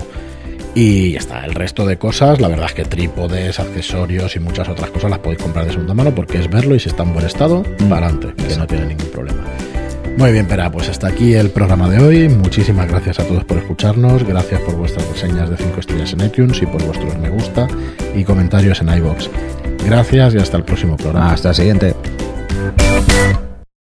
Y 0.76 1.14
ya 1.14 1.18
está, 1.18 1.44
el 1.44 1.56
resto 1.56 1.88
de 1.88 1.98
cosas, 1.98 2.40
la 2.40 2.50
verdad 2.50 2.68
es 2.68 2.74
que 2.74 2.86
trípodes, 2.86 3.60
accesorios 3.60 4.36
y 4.36 4.40
muchas 4.40 4.70
otras 4.70 4.92
cosas 4.92 5.10
las 5.10 5.20
podéis 5.20 5.42
comprar 5.42 5.66
de 5.66 5.72
segunda 5.72 5.96
mano 5.96 6.14
porque 6.14 6.38
es 6.38 6.48
verlo 6.48 6.76
y 6.76 6.80
si 6.80 6.90
está 6.90 7.02
en 7.02 7.14
buen 7.14 7.26
estado, 7.26 7.64
mm. 7.80 7.90
para 7.90 8.06
adelante, 8.06 8.44
que 8.48 8.56
no 8.56 8.68
tiene 8.68 8.86
ningún 8.86 9.10
problema. 9.10 9.44
Muy 10.18 10.32
bien, 10.32 10.48
Pera, 10.48 10.72
pues 10.72 10.90
hasta 10.90 11.10
aquí 11.10 11.36
el 11.36 11.52
programa 11.52 11.88
de 11.88 12.00
hoy. 12.00 12.28
Muchísimas 12.28 12.88
gracias 12.88 13.20
a 13.20 13.24
todos 13.24 13.46
por 13.46 13.60
escucharnos. 13.60 14.24
Gracias 14.24 14.60
por 14.62 14.76
vuestras 14.76 15.08
reseñas 15.10 15.48
de 15.48 15.58
5 15.58 15.80
estrellas 15.80 16.14
en 16.14 16.22
iTunes 16.26 16.60
y 16.60 16.66
por 16.66 16.84
vuestros 16.84 17.16
me 17.20 17.30
gusta 17.30 17.68
y 18.16 18.24
comentarios 18.24 18.82
en 18.82 18.90
iBox. 18.98 19.30
Gracias 19.86 20.34
y 20.34 20.38
hasta 20.40 20.58
el 20.58 20.64
próximo 20.64 20.98
programa. 20.98 21.34
Hasta 21.34 21.50
el 21.50 21.56
siguiente. 21.56 21.96